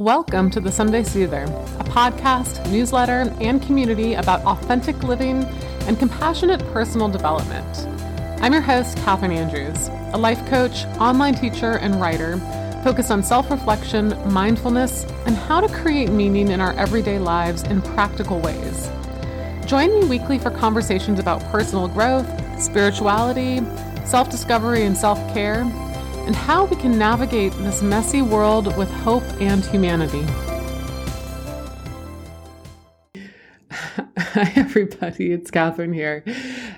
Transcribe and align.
Welcome 0.00 0.48
to 0.52 0.60
the 0.60 0.72
Sunday 0.72 1.02
Soother, 1.02 1.42
a 1.78 1.84
podcast, 1.84 2.66
newsletter, 2.72 3.30
and 3.38 3.60
community 3.60 4.14
about 4.14 4.40
authentic 4.46 5.02
living 5.02 5.44
and 5.82 5.98
compassionate 5.98 6.60
personal 6.72 7.06
development. 7.10 7.86
I'm 8.42 8.54
your 8.54 8.62
host, 8.62 8.96
Catherine 8.96 9.30
Andrews, 9.30 9.88
a 10.14 10.16
life 10.16 10.42
coach, 10.48 10.86
online 10.98 11.34
teacher, 11.34 11.72
and 11.72 12.00
writer 12.00 12.38
focused 12.82 13.10
on 13.10 13.22
self 13.22 13.50
reflection, 13.50 14.16
mindfulness, 14.32 15.04
and 15.26 15.36
how 15.36 15.60
to 15.60 15.68
create 15.68 16.08
meaning 16.08 16.48
in 16.48 16.62
our 16.62 16.72
everyday 16.78 17.18
lives 17.18 17.64
in 17.64 17.82
practical 17.82 18.40
ways. 18.40 18.90
Join 19.66 20.00
me 20.00 20.06
weekly 20.06 20.38
for 20.38 20.50
conversations 20.50 21.18
about 21.18 21.42
personal 21.52 21.88
growth, 21.88 22.26
spirituality, 22.58 23.60
self 24.06 24.30
discovery, 24.30 24.86
and 24.86 24.96
self 24.96 25.18
care 25.34 25.70
and 26.30 26.36
how 26.36 26.64
we 26.64 26.76
can 26.76 26.96
navigate 26.96 27.52
this 27.54 27.82
messy 27.82 28.22
world 28.22 28.76
with 28.76 28.88
hope 28.88 29.24
and 29.40 29.64
humanity. 29.64 30.22
Hi, 34.16 34.52
everybody. 34.54 35.32
It's 35.32 35.50
Catherine 35.50 35.92
here. 35.92 36.22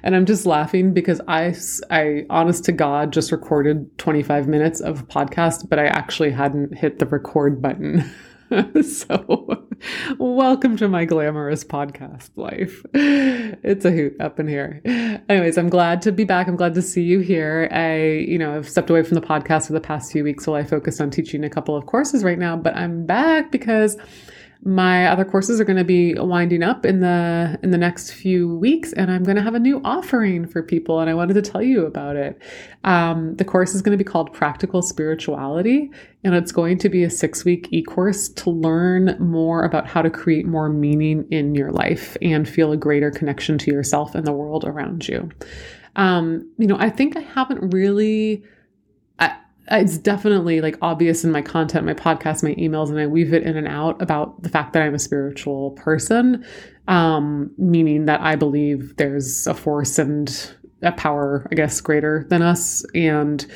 And 0.03 0.17
I'm 0.17 0.25
just 0.25 0.47
laughing 0.47 0.95
because 0.95 1.21
I, 1.29 1.55
I, 1.91 2.25
honest 2.31 2.65
to 2.65 2.73
God, 2.73 3.13
just 3.13 3.31
recorded 3.31 3.99
25 3.99 4.49
minutes 4.49 4.81
of 4.81 5.07
podcast, 5.09 5.69
but 5.69 5.79
I 5.79 5.85
actually 5.85 6.31
hadn't 6.31 6.79
hit 6.79 6.99
the 6.99 7.05
record 7.05 7.61
button. 7.61 8.11
so, 8.83 9.69
welcome 10.19 10.77
to 10.77 10.89
my 10.89 11.05
glamorous 11.05 11.65
podcast 11.65 12.31
life. 12.37 12.85
It's 12.95 13.85
a 13.85 13.91
hoot 13.91 14.21
up 14.21 14.39
in 14.41 14.49
here. 14.49 14.81
Anyways, 15.29 15.59
I'm 15.59 15.69
glad 15.69 16.03
to 16.03 16.13
be 16.13 16.25
back. 16.25 16.49
I'm 16.49 16.57
glad 16.57 16.75
to 16.75 16.83
see 16.83 17.03
you 17.03 17.21
here. 17.21 17.69
I, 17.73 18.01
you 18.31 18.39
know, 18.39 18.57
I've 18.57 18.69
stepped 18.69 18.91
away 18.91 19.03
from 19.03 19.15
the 19.15 19.21
podcast 19.21 19.67
for 19.67 19.73
the 19.73 19.81
past 19.81 20.13
few 20.13 20.25
weeks 20.25 20.47
while 20.47 20.57
I 20.57 20.65
focused 20.65 21.01
on 21.01 21.11
teaching 21.11 21.45
a 21.45 21.51
couple 21.51 21.77
of 21.77 21.87
courses 21.87 22.25
right 22.25 22.39
now, 22.39 22.57
but 22.57 22.77
I'm 22.77 23.07
back 23.07 23.51
because 23.51 23.97
my 24.65 25.07
other 25.07 25.25
courses 25.25 25.61
are 25.61 25.65
going 25.65 25.77
to 25.77 25.85
be 25.85 26.15
winding 26.15 26.63
up 26.63 26.87
in 26.87 27.01
the 27.01 27.59
in 27.65 27.73
the 27.73 27.79
next 27.79 28.13
few 28.13 28.55
weeks 28.57 28.93
and 28.93 29.11
i'm 29.11 29.25
going 29.25 29.37
to 29.37 29.43
have 29.43 29.55
a 29.55 29.59
new 29.59 29.81
offering 29.85 30.47
for 30.47 30.63
people 30.63 31.01
and 31.01 31.11
i 31.11 31.15
wanted 31.15 31.35
to 31.35 31.43
tell 31.43 31.63
you 31.63 31.85
about 31.85 32.17
it. 32.17 32.41
Um, 32.85 33.35
the 33.37 33.45
course 33.45 33.75
is 33.75 33.83
going 33.83 33.97
to 33.97 34.03
be 34.03 34.09
called 34.09 34.33
practical 34.33 34.83
spirituality 34.83 35.91
and 36.23 36.35
it's 36.35 36.53
going 36.53 36.79
to 36.79 36.89
be 36.89 37.03
a 37.03 37.11
six 37.11 37.45
week 37.45 37.69
e-course 37.73 38.29
to 38.29 38.51
learn 38.51 39.17
more 39.19 39.65
about 39.65 39.87
how 39.87 40.03
to 40.03 40.11
create 40.11 40.47
more 40.47 40.69
meaning 40.69 41.27
in 41.31 41.55
your 41.55 41.73
life 41.73 42.17
and 42.23 42.49
feel 42.49 42.73
a 42.73 42.77
greater 42.77 43.11
connection 43.11 43.59
to 43.59 43.71
yourself 43.71 44.15
and 44.15 44.27
the 44.27 44.33
world 44.33 44.65
around 44.65 45.09
you. 45.09 45.29
Um, 45.97 46.51
you 46.57 46.67
know 46.67 46.77
i 46.79 46.89
think 46.89 47.17
i 47.17 47.21
haven't 47.21 47.73
really 47.73 48.45
it's 49.71 49.99
definitely 49.99 50.61
like 50.61 50.77
obvious 50.83 51.25
in 51.25 51.31
my 51.31 51.43
content, 51.43 51.87
my 51.87 51.95
podcast, 51.95 52.43
my 52.43 52.55
emails, 52.55 52.91
and 52.91 52.99
I 52.99 53.07
weave 53.07 53.33
it 53.33 53.45
in 53.45 53.57
and 53.57 53.69
out 53.69 54.01
about 54.03 54.43
the 54.43 54.49
fact 54.49 54.73
that 54.73 54.83
I'm 54.83 54.95
a 54.95 54.99
spiritual 54.99 55.73
person, 55.73 56.45
um, 56.89 57.51
meaning 57.59 58.07
that 58.07 58.21
I 58.21 58.37
believe 58.37 58.97
there's 58.97 59.47
a 59.47 59.55
force 59.55 59.99
and 59.99 60.55
a 60.83 60.93
power, 60.93 61.47
I 61.51 61.55
guess, 61.55 61.81
greater 61.81 62.27
than 62.29 62.43
us, 62.43 62.85
and 62.95 63.47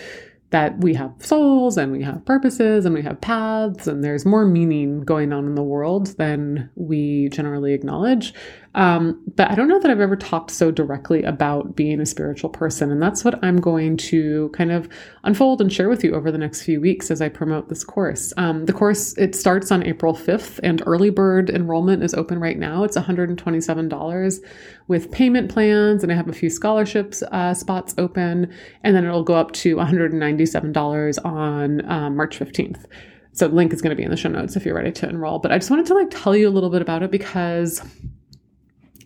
that 0.51 0.79
we 0.79 0.95
have 0.95 1.13
souls 1.19 1.77
and 1.77 1.91
we 1.91 2.03
have 2.03 2.25
purposes 2.25 2.85
and 2.85 2.95
we 2.95 3.03
have 3.03 3.21
paths 3.21 3.89
and 3.89 4.05
there's 4.05 4.25
more 4.25 4.47
meaning 4.47 5.01
going 5.01 5.33
on 5.33 5.45
in 5.45 5.57
the 5.57 5.63
world 5.63 6.17
than 6.19 6.71
we 6.77 7.29
generally 7.31 7.73
acknowledge. 7.73 8.33
Um, 8.77 9.23
but 9.37 9.51
I 9.51 9.55
don't 9.55 9.69
know 9.69 9.81
that 9.81 9.91
I've 9.91 10.01
ever 10.01 10.17
talked 10.17 10.51
so 10.51 10.71
directly 10.71 11.23
about 11.23 11.75
being 11.75 11.99
a 11.99 12.07
spiritual 12.07 12.51
person. 12.51 12.93
And 12.93 13.01
that's 13.01 13.25
what 13.25 13.43
I'm 13.43 13.57
going 13.57 13.97
to 13.97 14.51
kind 14.51 14.71
of 14.71 14.87
unfold 15.25 15.63
and 15.63 15.73
share 15.73 15.89
with 15.89 16.05
you 16.05 16.15
over 16.15 16.31
the 16.31 16.37
next 16.37 16.63
few 16.63 16.79
weeks 16.79 17.11
as 17.11 17.23
I 17.23 17.31
promote 17.31 17.71
this 17.71 17.83
course. 17.83 18.35
Um, 18.37 18.67
the 18.67 18.75
course, 18.75 19.17
it 19.17 19.35
starts 19.35 19.73
on 19.73 19.83
April 19.83 20.13
5th 20.13 20.61
and 20.63 20.83
early 20.85 21.09
bird 21.09 21.49
enrollment 21.49 22.03
is 22.03 22.13
open 22.13 22.39
right 22.39 22.59
now. 22.59 22.85
It's 22.85 22.99
$127 22.99 24.41
with 24.89 25.11
payment 25.11 25.51
plans 25.51 26.03
and 26.03 26.13
I 26.13 26.15
have 26.15 26.29
a 26.29 26.35
few 26.35 26.51
scholarships 26.51 27.23
uh, 27.33 27.55
spots 27.55 27.95
open. 27.97 28.53
And 28.85 28.95
then 28.95 29.07
it'll 29.07 29.25
go 29.25 29.35
up 29.35 29.53
to 29.53 29.77
$197 29.77 31.25
on 31.25 31.91
um, 31.91 32.17
March 32.17 32.39
15th. 32.39 32.85
So 33.33 33.49
the 33.49 33.55
link 33.55 33.73
is 33.73 33.81
going 33.81 33.91
to 33.91 33.97
be 33.97 34.03
in 34.03 34.11
the 34.11 34.17
show 34.17 34.29
notes 34.29 34.55
if 34.55 34.67
you're 34.67 34.75
ready 34.75 34.93
to 34.93 35.09
enroll. 35.09 35.39
But 35.39 35.53
I 35.53 35.59
just 35.59 35.71
wanted 35.71 35.87
to 35.87 35.95
like 35.95 36.09
tell 36.11 36.37
you 36.37 36.47
a 36.47 36.51
little 36.51 36.71
bit 36.71 36.83
about 36.83 37.03
it 37.03 37.11
because 37.11 37.83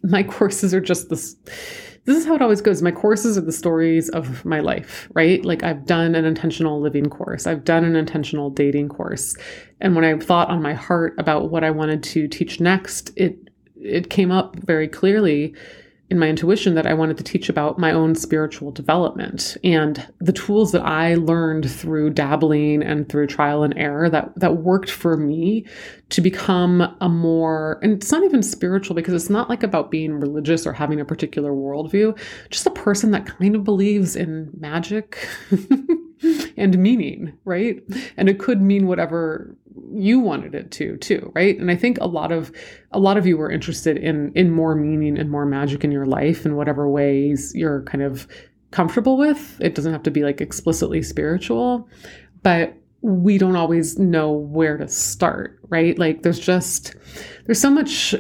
my 0.02 0.22
courses 0.22 0.74
are 0.74 0.80
just 0.80 1.08
this 1.08 1.36
this 2.06 2.16
is 2.16 2.24
how 2.26 2.34
it 2.34 2.42
always 2.42 2.62
goes. 2.62 2.82
My 2.82 2.90
courses 2.90 3.36
are 3.36 3.42
the 3.42 3.52
stories 3.52 4.08
of 4.08 4.44
my 4.44 4.60
life, 4.60 5.08
right? 5.14 5.44
Like 5.44 5.62
I've 5.62 5.84
done 5.84 6.14
an 6.14 6.24
intentional 6.24 6.80
living 6.80 7.10
course. 7.10 7.46
I've 7.46 7.62
done 7.62 7.84
an 7.84 7.94
intentional 7.94 8.50
dating 8.50 8.88
course. 8.88 9.36
And 9.80 9.94
when 9.94 10.04
I 10.04 10.18
thought 10.18 10.48
on 10.48 10.62
my 10.62 10.72
heart 10.72 11.14
about 11.18 11.50
what 11.50 11.62
I 11.62 11.70
wanted 11.70 12.02
to 12.04 12.26
teach 12.26 12.58
next, 12.58 13.12
it 13.16 13.36
it 13.76 14.10
came 14.10 14.30
up 14.30 14.56
very 14.56 14.88
clearly 14.88 15.54
in 16.10 16.18
my 16.18 16.28
intuition 16.28 16.74
that 16.74 16.86
I 16.86 16.94
wanted 16.94 17.16
to 17.18 17.24
teach 17.24 17.48
about 17.48 17.78
my 17.78 17.92
own 17.92 18.16
spiritual 18.16 18.72
development. 18.72 19.56
And 19.62 20.06
the 20.18 20.32
tools 20.32 20.72
that 20.72 20.82
I 20.82 21.14
learned 21.14 21.70
through 21.70 22.10
dabbling 22.10 22.82
and 22.82 23.08
through 23.08 23.28
trial 23.28 23.62
and 23.62 23.76
error 23.78 24.10
that 24.10 24.32
that 24.36 24.56
worked 24.56 24.90
for 24.90 25.16
me 25.16 25.66
to 26.10 26.20
become 26.20 26.80
a 27.00 27.08
more 27.08 27.78
and 27.82 27.92
it's 27.92 28.10
not 28.10 28.24
even 28.24 28.42
spiritual 28.42 28.96
because 28.96 29.14
it's 29.14 29.30
not 29.30 29.48
like 29.48 29.62
about 29.62 29.90
being 29.90 30.18
religious 30.18 30.66
or 30.66 30.72
having 30.72 31.00
a 31.00 31.04
particular 31.04 31.52
worldview, 31.52 32.18
just 32.50 32.66
a 32.66 32.70
person 32.70 33.12
that 33.12 33.26
kind 33.26 33.54
of 33.54 33.62
believes 33.62 34.16
in 34.16 34.50
magic 34.58 35.26
and 36.56 36.78
meaning, 36.78 37.32
right? 37.44 37.82
And 38.16 38.28
it 38.28 38.38
could 38.38 38.60
mean 38.60 38.86
whatever 38.86 39.56
you 39.92 40.20
wanted 40.20 40.54
it 40.54 40.70
to 40.70 40.96
too 40.98 41.32
right? 41.34 41.58
And 41.58 41.70
i 41.70 41.76
think 41.76 41.98
a 42.00 42.06
lot 42.06 42.32
of 42.32 42.52
a 42.92 42.98
lot 42.98 43.16
of 43.16 43.26
you 43.26 43.36
were 43.36 43.50
interested 43.50 43.96
in 43.96 44.32
in 44.34 44.50
more 44.50 44.74
meaning 44.74 45.18
and 45.18 45.30
more 45.30 45.46
magic 45.46 45.84
in 45.84 45.92
your 45.92 46.06
life 46.06 46.44
in 46.44 46.56
whatever 46.56 46.88
ways 46.88 47.52
you're 47.54 47.82
kind 47.84 48.02
of 48.02 48.26
comfortable 48.70 49.16
with. 49.16 49.60
It 49.60 49.74
doesn't 49.74 49.92
have 49.92 50.02
to 50.04 50.10
be 50.10 50.22
like 50.22 50.40
explicitly 50.40 51.02
spiritual. 51.02 51.88
But 52.42 52.74
we 53.02 53.38
don't 53.38 53.56
always 53.56 53.98
know 53.98 54.30
where 54.30 54.76
to 54.76 54.86
start, 54.86 55.58
right? 55.68 55.98
Like 55.98 56.22
there's 56.22 56.38
just 56.38 56.94
there's 57.46 57.60
so 57.60 57.70
much 57.70 58.14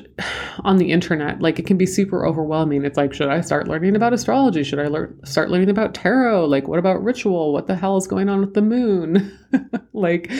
on 0.60 0.78
the 0.78 0.90
internet. 0.90 1.42
Like 1.42 1.58
it 1.58 1.66
can 1.66 1.76
be 1.76 1.84
super 1.84 2.26
overwhelming. 2.26 2.84
It's 2.84 2.96
like 2.96 3.12
should 3.12 3.28
I 3.28 3.42
start 3.42 3.68
learning 3.68 3.94
about 3.94 4.14
astrology? 4.14 4.64
Should 4.64 4.78
I 4.78 4.86
learn 4.86 5.20
start 5.24 5.50
learning 5.50 5.68
about 5.68 5.92
tarot? 5.92 6.46
Like 6.46 6.66
what 6.66 6.78
about 6.78 7.02
ritual? 7.02 7.52
What 7.52 7.66
the 7.66 7.76
hell 7.76 7.98
is 7.98 8.06
going 8.06 8.30
on 8.30 8.40
with 8.40 8.54
the 8.54 8.62
moon? 8.62 9.38
like 9.92 10.32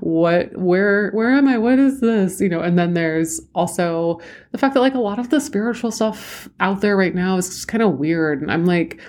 what 0.00 0.54
where 0.58 1.10
where 1.12 1.30
am 1.30 1.48
I? 1.48 1.56
What 1.56 1.78
is 1.78 2.00
this? 2.00 2.38
You 2.38 2.50
know, 2.50 2.60
and 2.60 2.78
then 2.78 2.92
there's 2.92 3.40
also 3.54 4.20
the 4.52 4.58
fact 4.58 4.74
that 4.74 4.80
like 4.80 4.94
a 4.94 5.00
lot 5.00 5.18
of 5.18 5.30
the 5.30 5.40
spiritual 5.40 5.90
stuff 5.90 6.50
out 6.60 6.82
there 6.82 6.98
right 6.98 7.14
now 7.14 7.38
is 7.38 7.48
just 7.48 7.68
kind 7.68 7.82
of 7.82 7.98
weird 7.98 8.42
and 8.42 8.52
I'm 8.52 8.66
like 8.66 9.00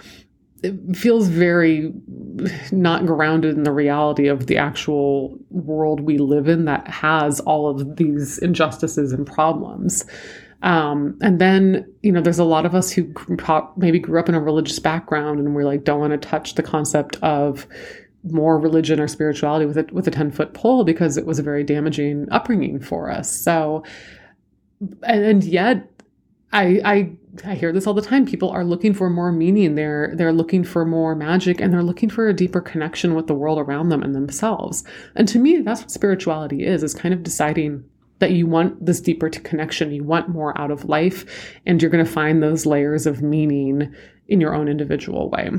it 0.64 0.96
feels 0.96 1.28
very 1.28 1.94
not 2.72 3.06
grounded 3.06 3.56
in 3.56 3.64
the 3.64 3.72
reality 3.72 4.28
of 4.28 4.48
the 4.48 4.58
actual 4.58 5.38
world 5.50 6.00
we 6.00 6.18
live 6.18 6.48
in 6.48 6.66
that 6.66 6.88
has 6.88 7.40
all 7.42 7.70
of 7.70 7.98
these 7.98 8.38
injustices 8.40 9.12
and 9.12 9.26
problems. 9.28 10.06
Um, 10.64 11.18
and 11.22 11.40
then, 11.40 11.86
you 12.02 12.12
know, 12.12 12.22
there's 12.22 12.40
a 12.40 12.44
lot 12.44 12.66
of 12.66 12.74
us 12.74 12.92
who 12.92 13.14
maybe 13.76 14.00
grew 14.00 14.20
up 14.20 14.30
in 14.30 14.36
a 14.36 14.42
religious 14.42 14.80
background 14.80 15.40
and 15.40 15.54
we're 15.54 15.66
like, 15.66 15.84
don't 15.84 16.00
want 16.00 16.20
to 16.20 16.28
touch 16.28 16.56
the 16.56 16.64
concept 16.64 17.18
of 17.18 17.68
more 18.24 18.60
religion 18.60 19.00
or 19.00 19.08
spirituality 19.08 19.66
with 19.66 19.78
a, 19.78 19.86
with 19.92 20.08
a 20.08 20.12
10 20.12 20.32
foot 20.32 20.54
pole 20.54 20.84
because 20.84 21.18
it 21.18 21.26
was 21.26 21.38
a 21.38 21.44
very 21.44 21.64
damaging 21.64 22.28
upbringing 22.32 22.80
for 22.80 23.12
us. 23.12 23.32
So, 23.32 23.84
and, 25.04 25.24
and 25.24 25.44
yet 25.44 25.88
I, 26.52 26.82
I 26.84 27.12
I 27.46 27.56
hear 27.56 27.72
this 27.72 27.88
all 27.88 27.94
the 27.94 28.02
time. 28.02 28.26
People 28.26 28.50
are 28.50 28.64
looking 28.64 28.94
for 28.94 29.10
more 29.10 29.32
meaning. 29.32 29.76
They're 29.76 30.12
they're 30.16 30.34
looking 30.34 30.64
for 30.64 30.86
more 30.86 31.16
magic 31.16 31.62
and 31.62 31.74
they're 31.74 31.84
looking 31.84 32.10
for 32.10 32.28
a 32.28 32.34
deeper 32.34 32.62
connection 32.62 33.16
with 33.16 33.28
the 33.28 33.34
world 33.34 33.60
around 33.60 33.90
them 33.90 34.04
and 34.04 34.16
themselves. 34.16 34.84
And 35.16 35.28
to 35.28 35.40
me, 35.40 35.58
that's 35.58 35.82
what 35.82 35.92
spirituality 35.92 36.66
is, 36.66 36.84
is 36.84 36.94
kind 36.94 37.14
of 37.14 37.24
deciding 37.24 37.84
that 38.20 38.32
you 38.32 38.48
want 38.48 38.84
this 38.84 39.00
deeper 39.00 39.30
connection, 39.30 39.92
you 39.92 40.04
want 40.04 40.30
more 40.30 40.60
out 40.60 40.72
of 40.72 40.86
life, 40.86 41.26
and 41.66 41.82
you're 41.82 41.92
going 41.92 42.04
to 42.04 42.12
find 42.12 42.42
those 42.42 42.66
layers 42.66 43.06
of 43.06 43.22
meaning 43.22 43.94
in 44.28 44.42
your 44.42 44.56
own 44.56 44.68
individual 44.68 45.30
way. 45.30 45.50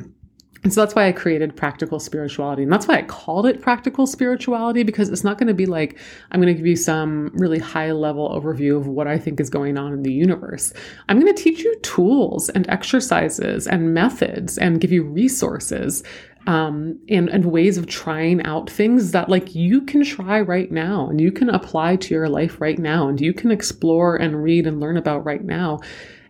And 0.64 0.72
so 0.72 0.80
that's 0.80 0.94
why 0.94 1.06
I 1.06 1.12
created 1.12 1.56
practical 1.56 2.00
spirituality. 2.00 2.64
And 2.64 2.72
that's 2.72 2.88
why 2.88 2.96
I 2.96 3.02
called 3.02 3.46
it 3.46 3.62
practical 3.62 4.06
spirituality 4.06 4.82
because 4.82 5.08
it's 5.08 5.22
not 5.22 5.38
going 5.38 5.46
to 5.46 5.54
be 5.54 5.66
like, 5.66 5.98
I'm 6.32 6.40
going 6.40 6.52
to 6.52 6.58
give 6.58 6.66
you 6.66 6.76
some 6.76 7.30
really 7.34 7.60
high 7.60 7.92
level 7.92 8.28
overview 8.28 8.76
of 8.76 8.88
what 8.88 9.06
I 9.06 9.18
think 9.18 9.38
is 9.40 9.50
going 9.50 9.78
on 9.78 9.92
in 9.92 10.02
the 10.02 10.12
universe. 10.12 10.72
I'm 11.08 11.20
going 11.20 11.32
to 11.32 11.42
teach 11.42 11.60
you 11.62 11.78
tools 11.80 12.48
and 12.50 12.68
exercises 12.68 13.68
and 13.68 13.94
methods 13.94 14.58
and 14.58 14.80
give 14.80 14.90
you 14.90 15.04
resources 15.04 16.02
um, 16.48 16.98
and, 17.08 17.28
and 17.28 17.46
ways 17.46 17.76
of 17.76 17.86
trying 17.86 18.42
out 18.44 18.70
things 18.70 19.12
that 19.12 19.28
like 19.28 19.54
you 19.54 19.82
can 19.82 20.02
try 20.02 20.40
right 20.40 20.72
now 20.72 21.08
and 21.08 21.20
you 21.20 21.30
can 21.30 21.50
apply 21.50 21.96
to 21.96 22.14
your 22.14 22.28
life 22.28 22.60
right 22.60 22.78
now 22.78 23.06
and 23.06 23.20
you 23.20 23.34
can 23.34 23.50
explore 23.50 24.16
and 24.16 24.42
read 24.42 24.66
and 24.66 24.80
learn 24.80 24.96
about 24.96 25.24
right 25.24 25.44
now 25.44 25.78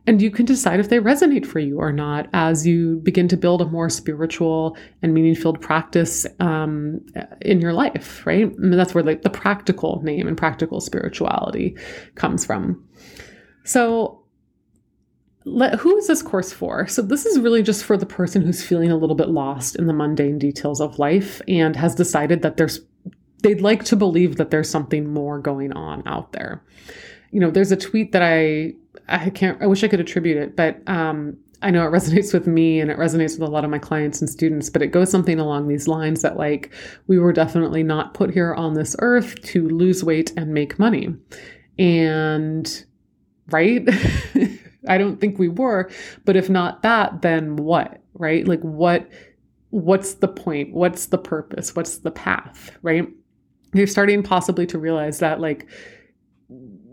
and 0.08 0.22
you 0.22 0.30
can 0.30 0.46
decide 0.46 0.80
if 0.80 0.88
they 0.88 1.00
resonate 1.00 1.44
for 1.44 1.58
you 1.58 1.78
or 1.78 1.92
not 1.92 2.30
as 2.32 2.66
you 2.66 2.98
begin 3.02 3.28
to 3.28 3.36
build 3.36 3.60
a 3.60 3.66
more 3.66 3.90
spiritual 3.90 4.74
and 5.02 5.12
meaning 5.12 5.34
filled 5.34 5.60
practice 5.60 6.26
um, 6.40 7.04
in 7.42 7.60
your 7.60 7.74
life, 7.74 8.24
right? 8.24 8.50
That's 8.56 8.94
where 8.94 9.04
like 9.04 9.20
the 9.20 9.28
practical 9.28 10.00
name 10.02 10.26
and 10.26 10.34
practical 10.34 10.80
spirituality 10.80 11.76
comes 12.14 12.46
from. 12.46 12.82
So, 13.64 14.24
let, 15.44 15.74
who 15.78 15.94
is 15.98 16.06
this 16.06 16.22
course 16.22 16.54
for? 16.54 16.86
So, 16.86 17.02
this 17.02 17.26
is 17.26 17.38
really 17.38 17.62
just 17.62 17.84
for 17.84 17.98
the 17.98 18.06
person 18.06 18.40
who's 18.40 18.64
feeling 18.64 18.90
a 18.90 18.96
little 18.96 19.16
bit 19.16 19.28
lost 19.28 19.76
in 19.76 19.88
the 19.88 19.92
mundane 19.92 20.38
details 20.38 20.80
of 20.80 20.98
life 20.98 21.42
and 21.46 21.76
has 21.76 21.94
decided 21.94 22.40
that 22.40 22.56
there's, 22.56 22.80
they'd 23.42 23.60
like 23.60 23.84
to 23.84 23.96
believe 23.96 24.36
that 24.36 24.50
there's 24.50 24.70
something 24.70 25.12
more 25.12 25.38
going 25.38 25.74
on 25.74 26.02
out 26.06 26.32
there. 26.32 26.64
You 27.30 27.40
know, 27.40 27.50
there's 27.50 27.72
a 27.72 27.76
tweet 27.76 28.12
that 28.12 28.22
I 28.22 28.72
I 29.08 29.30
can't, 29.30 29.60
I 29.62 29.66
wish 29.66 29.84
I 29.84 29.88
could 29.88 30.00
attribute 30.00 30.36
it, 30.36 30.56
but 30.56 30.80
um, 30.86 31.36
I 31.62 31.70
know 31.70 31.86
it 31.86 31.90
resonates 31.92 32.32
with 32.32 32.46
me 32.46 32.80
and 32.80 32.90
it 32.90 32.98
resonates 32.98 33.38
with 33.38 33.48
a 33.48 33.50
lot 33.50 33.64
of 33.64 33.70
my 33.70 33.78
clients 33.78 34.20
and 34.20 34.28
students, 34.28 34.70
but 34.70 34.82
it 34.82 34.88
goes 34.88 35.10
something 35.10 35.38
along 35.38 35.68
these 35.68 35.88
lines 35.88 36.22
that, 36.22 36.36
like, 36.36 36.72
we 37.06 37.18
were 37.18 37.32
definitely 37.32 37.82
not 37.82 38.14
put 38.14 38.30
here 38.30 38.54
on 38.54 38.74
this 38.74 38.96
earth 39.00 39.40
to 39.42 39.68
lose 39.68 40.04
weight 40.04 40.32
and 40.36 40.52
make 40.52 40.78
money. 40.78 41.14
And, 41.78 42.84
right? 43.50 43.86
I 44.88 44.98
don't 44.98 45.20
think 45.20 45.38
we 45.38 45.48
were, 45.48 45.90
but 46.24 46.36
if 46.36 46.48
not 46.48 46.82
that, 46.82 47.22
then 47.22 47.56
what, 47.56 48.00
right? 48.14 48.46
Like, 48.46 48.60
what? 48.60 49.08
What's 49.70 50.14
the 50.14 50.28
point? 50.28 50.72
What's 50.72 51.06
the 51.06 51.18
purpose? 51.18 51.76
What's 51.76 51.98
the 51.98 52.10
path, 52.10 52.70
right? 52.80 53.06
You're 53.74 53.86
starting 53.86 54.22
possibly 54.22 54.66
to 54.66 54.78
realize 54.78 55.18
that, 55.18 55.40
like, 55.40 55.68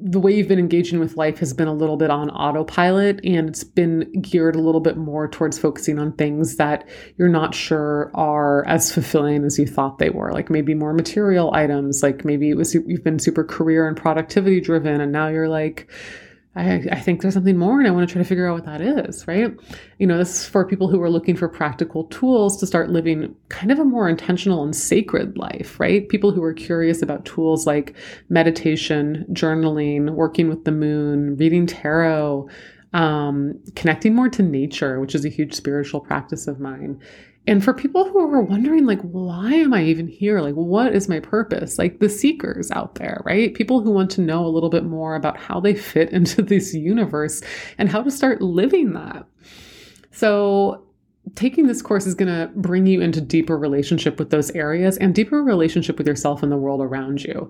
the 0.01 0.19
way 0.19 0.33
you've 0.33 0.47
been 0.47 0.59
engaging 0.59 1.00
with 1.00 1.15
life 1.15 1.39
has 1.39 1.53
been 1.53 1.68
a 1.68 1.74
little 1.74 1.95
bit 1.95 2.09
on 2.09 2.30
autopilot 2.31 3.19
and 3.24 3.47
it's 3.50 3.63
been 3.63 4.12
geared 4.21 4.56
a 4.56 4.62
little 4.62 4.81
bit 4.81 4.97
more 4.97 5.27
towards 5.27 5.57
focusing 5.57 6.00
on 6.00 6.12
things 6.13 6.57
that 6.57 6.88
you're 7.18 7.30
not 7.30 7.56
sure 7.56 8.12
are 8.13 8.68
as 8.68 8.92
fulfilling 8.92 9.45
as 9.45 9.57
you 9.57 9.65
thought 9.65 9.97
they 9.97 10.09
were 10.09 10.33
like 10.33 10.50
maybe 10.50 10.74
more 10.74 10.94
material 10.94 11.53
items 11.53 12.03
like 12.03 12.25
maybe 12.25 12.50
it 12.50 12.56
was 12.56 12.75
you've 12.75 13.03
been 13.03 13.19
super 13.19 13.44
career 13.44 13.88
and 13.88 13.95
productivity 13.95 14.59
driven 14.59 15.00
and 15.00 15.12
now 15.12 15.27
you're 15.27 15.50
like 15.50 15.89
I, 16.56 16.86
I 16.90 17.00
think 17.02 17.22
there's 17.22 17.34
something 17.34 17.57
more 17.57 17.80
and 17.80 17.88
I 17.88 17.92
want 17.92 18.07
to 18.07 18.13
try 18.13 18.22
to 18.22 18.28
figure 18.28 18.48
out 18.48 18.54
what 18.54 18.66
that 18.66 18.80
is, 18.80 19.28
right? 19.28 19.54
You 20.00 20.07
know, 20.07 20.18
this 20.18 20.42
is 20.42 20.48
for 20.48 20.66
people 20.66 20.88
who 20.88 21.02
are 21.02 21.10
looking 21.10 21.36
for 21.36 21.50
practical 21.50 22.06
tools 22.06 22.57
to 22.57 22.68
start 22.68 22.90
living 22.90 23.36
kind 23.50 23.72
of 23.72 23.80
a 23.80 23.84
more 23.84 24.07
intentional 24.07 24.63
and 24.63 24.74
sacred 24.74 25.38
life, 25.38 25.80
right? 25.80 26.07
People 26.07 26.31
who 26.31 26.42
are 26.44 26.54
curious 26.54 27.02
about 27.02 27.25
tools 27.25 27.68
like 27.68 27.96
meditation, 28.30 29.25
journaling, 29.31 30.12
working 30.12 30.48
with 30.48 30.63
the 30.63 30.72
moon, 30.72 31.36
reading 31.36 31.68
tarot, 31.68 32.48
um, 32.94 33.60
connecting 33.75 34.16
more 34.16 34.30
to 34.30 34.42
nature, 34.42 35.02
which 35.02 35.13
is 35.13 35.25
a 35.25 35.30
huge 35.30 35.54
spiritual 35.54 36.00
practice 36.00 36.48
of 36.48 36.62
mine, 36.62 37.02
and 37.47 37.63
for 37.63 37.74
people 37.74 38.09
who 38.09 38.19
are 38.19 38.42
wondering, 38.42 38.86
like, 38.86 39.01
why 39.01 39.53
am 39.53 39.74
I 39.74 39.83
even 39.83 40.07
here? 40.07 40.42
Like, 40.42 40.56
what 40.56 40.95
is 40.95 41.07
my 41.07 41.19
purpose? 41.19 41.77
Like 41.77 42.00
the 42.00 42.09
seekers 42.09 42.71
out 42.71 42.95
there, 42.95 43.21
right? 43.24 43.53
People 43.53 43.81
who 43.81 43.92
want 43.92 44.09
to 44.12 44.21
know 44.21 44.45
a 44.45 44.50
little 44.50 44.69
bit 44.69 44.83
more 44.83 45.15
about 45.15 45.38
how 45.38 45.59
they 45.59 45.75
fit 45.75 46.12
into 46.12 46.42
this 46.42 46.74
universe 46.74 47.42
and 47.77 47.89
how 47.89 48.01
to 48.01 48.09
start 48.09 48.42
living 48.42 48.94
that. 48.94 49.25
So, 50.12 50.81
taking 51.33 51.68
this 51.68 51.81
course 51.81 52.06
is 52.06 52.15
going 52.15 52.33
to 52.33 52.51
bring 52.56 52.86
you 52.86 53.01
into 53.01 53.19
deeper 53.19 53.57
relationship 53.57 54.19
with 54.19 54.30
those 54.30 54.51
areas 54.51 54.97
and 54.97 55.13
deeper 55.13 55.44
relationship 55.44 55.97
with 55.97 56.07
yourself 56.07 56.44
and 56.44 56.51
the 56.51 56.57
world 56.57 56.81
around 56.81 57.24
you. 57.24 57.50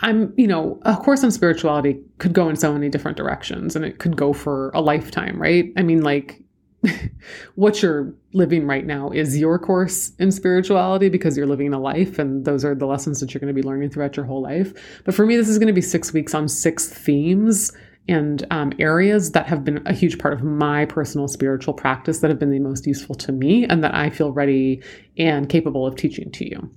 I'm, 0.00 0.32
you 0.36 0.46
know, 0.46 0.78
a 0.82 0.96
course 0.96 1.24
on 1.24 1.30
spirituality 1.30 2.00
could 2.18 2.32
go 2.32 2.48
in 2.48 2.56
so 2.56 2.72
many 2.72 2.88
different 2.88 3.16
directions 3.16 3.74
and 3.74 3.84
it 3.84 3.98
could 3.98 4.16
go 4.16 4.32
for 4.32 4.70
a 4.74 4.80
lifetime, 4.80 5.40
right? 5.40 5.72
I 5.76 5.82
mean, 5.82 6.02
like, 6.02 6.42
what 7.54 7.82
you're 7.82 8.14
living 8.32 8.66
right 8.66 8.86
now 8.86 9.10
is 9.10 9.38
your 9.38 9.58
course 9.58 10.12
in 10.18 10.30
spirituality 10.30 11.08
because 11.08 11.36
you're 11.36 11.46
living 11.46 11.72
a 11.72 11.78
life 11.78 12.18
and 12.18 12.44
those 12.44 12.64
are 12.64 12.74
the 12.74 12.86
lessons 12.86 13.20
that 13.20 13.34
you're 13.34 13.40
going 13.40 13.54
to 13.54 13.60
be 13.60 13.66
learning 13.66 13.90
throughout 13.90 14.16
your 14.16 14.26
whole 14.26 14.42
life. 14.42 15.00
But 15.04 15.14
for 15.14 15.26
me, 15.26 15.36
this 15.36 15.48
is 15.48 15.58
going 15.58 15.68
to 15.68 15.72
be 15.72 15.80
six 15.80 16.12
weeks 16.12 16.34
on 16.34 16.48
six 16.48 16.88
themes 16.88 17.72
and 18.08 18.46
um, 18.50 18.72
areas 18.78 19.32
that 19.32 19.46
have 19.46 19.64
been 19.64 19.82
a 19.86 19.92
huge 19.92 20.18
part 20.18 20.32
of 20.32 20.42
my 20.42 20.86
personal 20.86 21.28
spiritual 21.28 21.74
practice 21.74 22.20
that 22.20 22.30
have 22.30 22.38
been 22.38 22.50
the 22.50 22.58
most 22.58 22.86
useful 22.86 23.14
to 23.16 23.32
me 23.32 23.64
and 23.64 23.84
that 23.84 23.94
I 23.94 24.08
feel 24.08 24.32
ready 24.32 24.82
and 25.18 25.48
capable 25.48 25.86
of 25.86 25.96
teaching 25.96 26.30
to 26.32 26.48
you. 26.48 26.70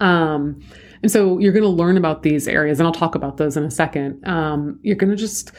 Um, 0.00 0.60
and 1.02 1.12
so 1.12 1.38
you're 1.38 1.52
going 1.52 1.62
to 1.62 1.68
learn 1.68 1.96
about 1.96 2.24
these 2.24 2.48
areas, 2.48 2.80
and 2.80 2.86
I'll 2.86 2.92
talk 2.92 3.14
about 3.14 3.36
those 3.36 3.56
in 3.56 3.62
a 3.62 3.70
second. 3.70 4.26
Um, 4.26 4.80
you're 4.82 4.96
going 4.96 5.10
to 5.10 5.16
just 5.16 5.52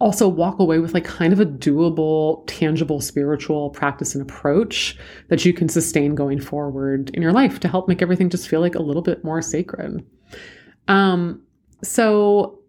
also 0.00 0.28
walk 0.28 0.58
away 0.60 0.78
with 0.78 0.94
like 0.94 1.04
kind 1.04 1.32
of 1.32 1.40
a 1.40 1.46
doable, 1.46 2.44
tangible 2.46 3.00
spiritual 3.00 3.70
practice 3.70 4.14
and 4.14 4.22
approach 4.22 4.96
that 5.28 5.44
you 5.44 5.52
can 5.52 5.68
sustain 5.68 6.14
going 6.14 6.40
forward 6.40 7.10
in 7.14 7.22
your 7.22 7.32
life 7.32 7.58
to 7.60 7.68
help 7.68 7.88
make 7.88 8.00
everything 8.00 8.30
just 8.30 8.48
feel 8.48 8.60
like 8.60 8.76
a 8.76 8.82
little 8.82 9.02
bit 9.02 9.24
more 9.24 9.42
sacred. 9.42 10.04
Um, 10.86 11.42
so 11.82 12.60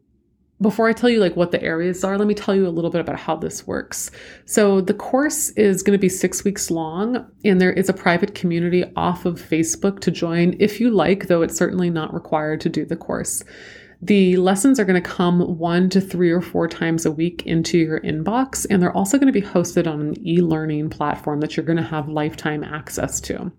before 0.62 0.90
I 0.90 0.94
tell 0.94 1.10
you 1.10 1.20
like 1.20 1.36
what 1.36 1.52
the 1.52 1.62
areas 1.62 2.04
are, 2.04 2.18
let 2.18 2.28
me 2.28 2.34
tell 2.34 2.56
you 2.56 2.68
a 2.68 2.70
little 2.70 2.90
bit 2.90 3.00
about 3.00 3.18
how 3.18 3.36
this 3.36 3.66
works. 3.66 4.12
So 4.46 4.82
the 4.82 4.94
course 4.94 5.52
is 5.52 5.84
going 5.84 5.98
to 5.98 6.02
be 6.02 6.10
6 6.10 6.44
weeks 6.44 6.70
long 6.70 7.25
and 7.46 7.62
there 7.62 7.72
is 7.72 7.90
a 7.90 7.94
private 7.94 8.36
community 8.36 8.84
off 8.96 9.25
of 9.25 9.42
Facebook 9.42 10.00
to 10.02 10.12
join 10.12 10.56
if 10.60 10.82
you 10.82 10.90
like, 10.90 11.28
though 11.28 11.44
it's 11.44 11.56
certainly 11.56 11.90
not 11.90 12.14
required 12.14 12.60
to 12.62 12.70
do 12.70 12.86
the 12.86 12.98
course. 12.98 13.44
The 14.01 14.38
lessons 14.38 14.80
are 14.80 14.86
going 14.86 15.01
to 15.01 15.10
come 15.10 15.57
one 15.57 15.90
to 15.90 16.00
three 16.00 16.31
or 16.31 16.40
four 16.40 16.69
times 16.69 17.06
a 17.06 17.12
week 17.12 17.46
into 17.46 17.78
your 17.78 18.00
inbox, 18.00 18.66
and 18.69 18.81
they're 18.81 18.96
also 18.96 19.18
going 19.18 19.31
to 19.31 19.40
be 19.40 19.46
hosted 19.46 19.92
on 19.92 20.00
an 20.00 20.28
e 20.28 20.42
learning 20.42 20.90
platform 20.90 21.42
that 21.42 21.57
you're 21.57 21.66
going 21.66 21.78
to 21.78 21.84
have 21.84 22.07
lifetime 22.07 22.63
access 22.63 23.19
to. 23.22 23.51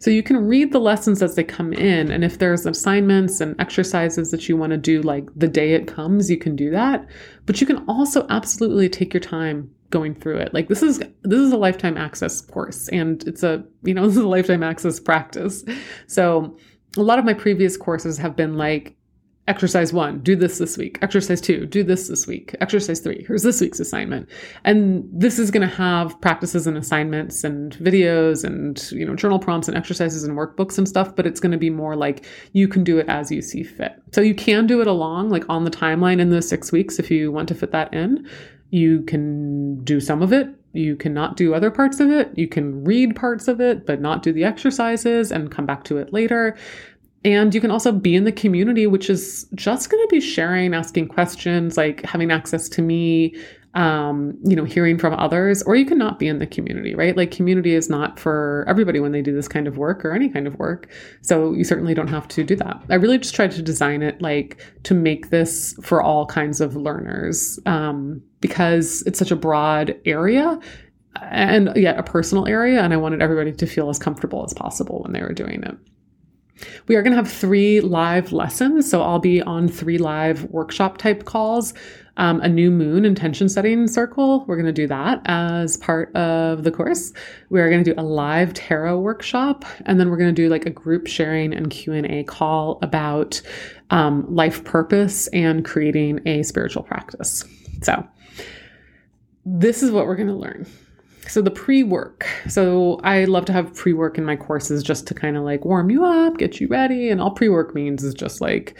So 0.00 0.10
you 0.10 0.22
can 0.22 0.48
read 0.48 0.72
the 0.72 0.80
lessons 0.80 1.22
as 1.22 1.36
they 1.36 1.44
come 1.44 1.72
in, 1.72 2.10
and 2.10 2.24
if 2.24 2.38
there's 2.38 2.66
assignments 2.66 3.40
and 3.40 3.54
exercises 3.60 4.32
that 4.32 4.48
you 4.48 4.56
want 4.56 4.70
to 4.70 4.76
do 4.76 5.00
like 5.00 5.28
the 5.36 5.48
day 5.48 5.74
it 5.74 5.86
comes, 5.86 6.28
you 6.28 6.38
can 6.38 6.56
do 6.56 6.70
that. 6.72 7.06
But 7.46 7.60
you 7.60 7.66
can 7.66 7.84
also 7.88 8.26
absolutely 8.30 8.88
take 8.88 9.14
your 9.14 9.20
time 9.20 9.70
going 9.90 10.16
through 10.16 10.38
it. 10.38 10.52
Like 10.52 10.66
this 10.66 10.82
is 10.82 10.98
this 11.22 11.38
is 11.38 11.52
a 11.52 11.56
lifetime 11.56 11.96
access 11.96 12.40
course 12.40 12.88
and 12.88 13.22
it's 13.28 13.44
a, 13.44 13.64
you 13.84 13.94
know, 13.94 14.02
this 14.08 14.16
is 14.16 14.24
a 14.24 14.28
lifetime 14.28 14.64
access 14.64 14.98
practice. 14.98 15.64
So 16.08 16.56
a 16.96 17.02
lot 17.02 17.20
of 17.20 17.24
my 17.24 17.34
previous 17.34 17.76
courses 17.76 18.18
have 18.18 18.34
been 18.34 18.56
like 18.56 18.96
exercise 19.46 19.92
one, 19.92 20.20
do 20.20 20.34
this 20.34 20.58
this 20.58 20.78
week. 20.78 20.98
Exercise 21.02 21.40
two, 21.40 21.66
do 21.66 21.82
this 21.82 22.08
this 22.08 22.26
week. 22.26 22.54
Exercise 22.60 23.00
three, 23.00 23.24
here's 23.26 23.42
this 23.42 23.60
week's 23.60 23.78
assignment. 23.78 24.28
And 24.64 25.06
this 25.12 25.38
is 25.38 25.50
going 25.50 25.68
to 25.68 25.74
have 25.74 26.18
practices 26.22 26.66
and 26.66 26.78
assignments 26.78 27.44
and 27.44 27.76
videos 27.76 28.42
and, 28.42 28.90
you 28.90 29.04
know, 29.04 29.14
journal 29.14 29.38
prompts 29.38 29.68
and 29.68 29.76
exercises 29.76 30.24
and 30.24 30.36
workbooks 30.36 30.78
and 30.78 30.88
stuff, 30.88 31.14
but 31.14 31.26
it's 31.26 31.40
going 31.40 31.52
to 31.52 31.58
be 31.58 31.70
more 31.70 31.94
like 31.94 32.24
you 32.52 32.68
can 32.68 32.84
do 32.84 32.98
it 32.98 33.08
as 33.08 33.30
you 33.30 33.42
see 33.42 33.62
fit. 33.62 33.92
So 34.12 34.22
you 34.22 34.34
can 34.34 34.66
do 34.66 34.80
it 34.80 34.86
along, 34.86 35.28
like 35.28 35.44
on 35.48 35.64
the 35.64 35.70
timeline 35.70 36.20
in 36.20 36.30
those 36.30 36.48
six 36.48 36.72
weeks 36.72 36.98
if 36.98 37.10
you 37.10 37.30
want 37.30 37.48
to 37.48 37.54
fit 37.54 37.72
that 37.72 37.92
in. 37.92 38.26
You 38.70 39.02
can 39.02 39.84
do 39.84 40.00
some 40.00 40.22
of 40.22 40.32
it. 40.32 40.48
You 40.72 40.96
cannot 40.96 41.36
do 41.36 41.54
other 41.54 41.70
parts 41.70 42.00
of 42.00 42.10
it. 42.10 42.36
You 42.36 42.48
can 42.48 42.82
read 42.82 43.14
parts 43.14 43.46
of 43.46 43.60
it, 43.60 43.86
but 43.86 44.00
not 44.00 44.24
do 44.24 44.32
the 44.32 44.42
exercises 44.42 45.30
and 45.30 45.48
come 45.48 45.66
back 45.66 45.84
to 45.84 45.98
it 45.98 46.12
later. 46.12 46.56
And 47.24 47.54
you 47.54 47.60
can 47.60 47.70
also 47.70 47.90
be 47.90 48.14
in 48.14 48.24
the 48.24 48.32
community, 48.32 48.86
which 48.86 49.08
is 49.08 49.46
just 49.54 49.88
going 49.88 50.02
to 50.02 50.08
be 50.08 50.20
sharing, 50.20 50.74
asking 50.74 51.08
questions, 51.08 51.76
like 51.76 52.04
having 52.04 52.30
access 52.30 52.68
to 52.70 52.82
me, 52.82 53.34
um, 53.74 54.38
you 54.44 54.54
know, 54.54 54.64
hearing 54.64 54.98
from 54.98 55.14
others, 55.14 55.62
or 55.62 55.74
you 55.74 55.84
can 55.84 55.98
not 55.98 56.18
be 56.18 56.28
in 56.28 56.38
the 56.38 56.46
community, 56.46 56.94
right? 56.94 57.16
Like, 57.16 57.30
community 57.30 57.74
is 57.74 57.90
not 57.90 58.20
for 58.20 58.64
everybody 58.68 59.00
when 59.00 59.12
they 59.12 59.22
do 59.22 59.34
this 59.34 59.48
kind 59.48 59.66
of 59.66 59.78
work 59.78 60.04
or 60.04 60.12
any 60.12 60.28
kind 60.28 60.46
of 60.46 60.54
work. 60.58 60.90
So, 61.22 61.52
you 61.54 61.64
certainly 61.64 61.94
don't 61.94 62.08
have 62.08 62.28
to 62.28 62.44
do 62.44 62.54
that. 62.56 62.82
I 62.88 62.94
really 62.94 63.18
just 63.18 63.34
tried 63.34 63.50
to 63.52 63.62
design 63.62 64.02
it 64.02 64.20
like 64.22 64.60
to 64.84 64.94
make 64.94 65.30
this 65.30 65.74
for 65.82 66.02
all 66.02 66.26
kinds 66.26 66.60
of 66.60 66.76
learners 66.76 67.58
um, 67.66 68.22
because 68.40 69.02
it's 69.06 69.18
such 69.18 69.30
a 69.30 69.36
broad 69.36 69.98
area 70.04 70.60
and 71.22 71.72
yet 71.74 71.98
a 71.98 72.02
personal 72.02 72.46
area. 72.46 72.80
And 72.80 72.92
I 72.92 72.96
wanted 72.96 73.22
everybody 73.22 73.52
to 73.52 73.66
feel 73.66 73.88
as 73.88 73.98
comfortable 73.98 74.44
as 74.44 74.52
possible 74.54 75.02
when 75.02 75.12
they 75.12 75.22
were 75.22 75.32
doing 75.32 75.62
it. 75.64 75.76
We 76.86 76.96
are 76.96 77.02
going 77.02 77.12
to 77.12 77.16
have 77.16 77.30
three 77.30 77.80
live 77.80 78.32
lessons. 78.32 78.88
So 78.88 79.02
I'll 79.02 79.18
be 79.18 79.42
on 79.42 79.68
three 79.68 79.98
live 79.98 80.44
workshop 80.44 80.98
type 80.98 81.24
calls. 81.24 81.74
Um, 82.16 82.40
a 82.42 82.48
new 82.48 82.70
moon 82.70 83.04
intention 83.04 83.48
setting 83.48 83.88
circle. 83.88 84.44
We're 84.46 84.54
going 84.54 84.66
to 84.66 84.72
do 84.72 84.86
that 84.86 85.20
as 85.24 85.76
part 85.78 86.14
of 86.14 86.62
the 86.62 86.70
course. 86.70 87.12
We 87.50 87.60
are 87.60 87.68
going 87.68 87.82
to 87.82 87.92
do 87.92 88.00
a 88.00 88.04
live 88.04 88.54
tarot 88.54 89.00
workshop, 89.00 89.64
and 89.84 89.98
then 89.98 90.10
we're 90.10 90.16
going 90.16 90.32
to 90.32 90.42
do 90.42 90.48
like 90.48 90.64
a 90.64 90.70
group 90.70 91.08
sharing 91.08 91.52
and 91.52 91.70
Q 91.70 91.92
and 91.92 92.06
A 92.06 92.22
call 92.22 92.78
about 92.82 93.42
um, 93.90 94.32
life 94.32 94.62
purpose 94.62 95.26
and 95.28 95.64
creating 95.64 96.20
a 96.24 96.44
spiritual 96.44 96.84
practice. 96.84 97.44
So 97.82 98.06
this 99.44 99.82
is 99.82 99.90
what 99.90 100.06
we're 100.06 100.14
going 100.14 100.28
to 100.28 100.34
learn. 100.34 100.68
So 101.28 101.42
the 101.42 101.50
pre-work. 101.50 102.26
So 102.48 103.00
I 103.02 103.24
love 103.24 103.44
to 103.46 103.52
have 103.52 103.74
pre-work 103.74 104.18
in 104.18 104.24
my 104.24 104.36
courses 104.36 104.82
just 104.82 105.06
to 105.08 105.14
kind 105.14 105.36
of 105.36 105.44
like 105.44 105.64
warm 105.64 105.90
you 105.90 106.04
up, 106.04 106.38
get 106.38 106.60
you 106.60 106.68
ready. 106.68 107.10
And 107.10 107.20
all 107.20 107.30
pre-work 107.30 107.74
means 107.74 108.04
is 108.04 108.14
just 108.14 108.40
like 108.40 108.76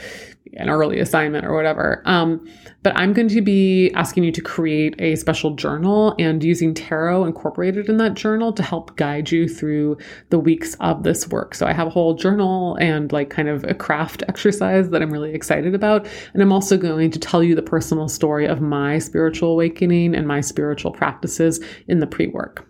an 0.56 0.68
early 0.68 1.00
assignment 1.00 1.44
or 1.44 1.54
whatever. 1.54 2.02
Um, 2.04 2.46
but 2.82 2.96
I'm 2.96 3.12
going 3.12 3.28
to 3.28 3.40
be 3.40 3.90
asking 3.94 4.24
you 4.24 4.32
to 4.32 4.42
create 4.42 4.94
a 4.98 5.16
special 5.16 5.54
journal 5.54 6.14
and 6.18 6.44
using 6.44 6.74
tarot 6.74 7.24
incorporated 7.24 7.88
in 7.88 7.96
that 7.96 8.14
journal 8.14 8.52
to 8.52 8.62
help 8.62 8.94
guide 8.96 9.30
you 9.30 9.48
through 9.48 9.96
the 10.30 10.38
weeks 10.38 10.74
of 10.80 11.02
this 11.02 11.26
work. 11.28 11.54
So 11.54 11.66
I 11.66 11.72
have 11.72 11.86
a 11.86 11.90
whole 11.90 12.14
journal 12.14 12.76
and 12.76 13.10
like 13.10 13.30
kind 13.30 13.48
of 13.48 13.64
a 13.64 13.74
craft 13.74 14.22
exercise 14.28 14.90
that 14.90 15.02
I'm 15.02 15.10
really 15.10 15.32
excited 15.32 15.74
about. 15.74 16.06
And 16.34 16.42
I'm 16.42 16.52
also 16.52 16.76
going 16.76 17.10
to 17.10 17.18
tell 17.18 17.42
you 17.42 17.54
the 17.54 17.62
personal 17.62 18.08
story 18.08 18.46
of 18.46 18.60
my 18.60 18.98
spiritual 18.98 19.52
awakening 19.52 20.14
and 20.14 20.28
my 20.28 20.40
spiritual 20.40 20.92
practices 20.92 21.60
in 21.88 22.00
the 22.00 22.06
pre 22.06 22.26
work. 22.34 22.68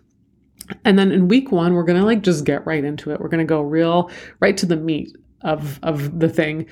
And 0.83 0.97
then 0.97 1.11
in 1.11 1.27
week 1.27 1.51
one, 1.51 1.73
we're 1.73 1.83
going 1.83 1.99
to 1.99 2.05
like 2.05 2.21
just 2.21 2.45
get 2.45 2.65
right 2.65 2.83
into 2.83 3.11
it. 3.11 3.19
We're 3.19 3.27
going 3.29 3.45
to 3.45 3.49
go 3.49 3.61
real 3.61 4.09
right 4.39 4.55
to 4.57 4.65
the 4.65 4.77
meat 4.77 5.15
of, 5.41 5.79
of 5.83 6.19
the 6.19 6.29
thing. 6.29 6.65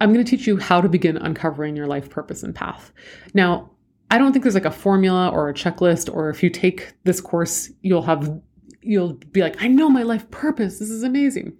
I'm 0.00 0.12
going 0.12 0.24
to 0.24 0.30
teach 0.30 0.46
you 0.46 0.56
how 0.56 0.80
to 0.80 0.88
begin 0.88 1.16
uncovering 1.16 1.76
your 1.76 1.86
life 1.86 2.08
purpose 2.08 2.42
and 2.42 2.54
path. 2.54 2.92
Now, 3.34 3.70
I 4.10 4.18
don't 4.18 4.32
think 4.32 4.42
there's 4.42 4.54
like 4.54 4.64
a 4.64 4.70
formula 4.70 5.28
or 5.28 5.48
a 5.48 5.54
checklist, 5.54 6.12
or 6.12 6.30
if 6.30 6.42
you 6.42 6.50
take 6.50 6.94
this 7.04 7.20
course, 7.20 7.70
you'll 7.82 8.02
have, 8.02 8.40
you'll 8.80 9.12
be 9.12 9.42
like, 9.42 9.62
I 9.62 9.68
know 9.68 9.90
my 9.90 10.02
life 10.02 10.30
purpose. 10.30 10.78
This 10.78 10.90
is 10.90 11.02
amazing. 11.02 11.52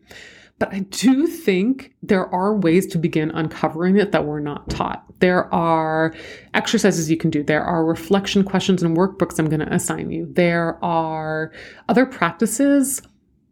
But 0.59 0.75
I 0.75 0.81
do 0.81 1.27
think 1.27 1.95
there 2.03 2.27
are 2.35 2.57
ways 2.57 2.87
to 2.89 2.99
begin 2.99 3.31
uncovering 3.31 3.97
it 3.97 4.11
that 4.13 4.25
we're 4.25 4.41
not 4.41 4.69
taught. 4.69 5.05
There 5.21 5.53
are 5.55 6.15
exercises 6.55 7.11
you 7.11 7.17
can 7.17 7.31
do. 7.31 7.43
There 7.43 7.63
are 7.63 7.85
reflection 7.85 8.43
questions 8.43 8.83
and 8.83 8.97
workbooks 8.97 9.39
I'm 9.39 9.49
going 9.49 9.61
to 9.61 9.73
assign 9.73 10.11
you. 10.11 10.27
There 10.33 10.83
are 10.85 11.53
other 11.89 12.07
practices 12.07 13.03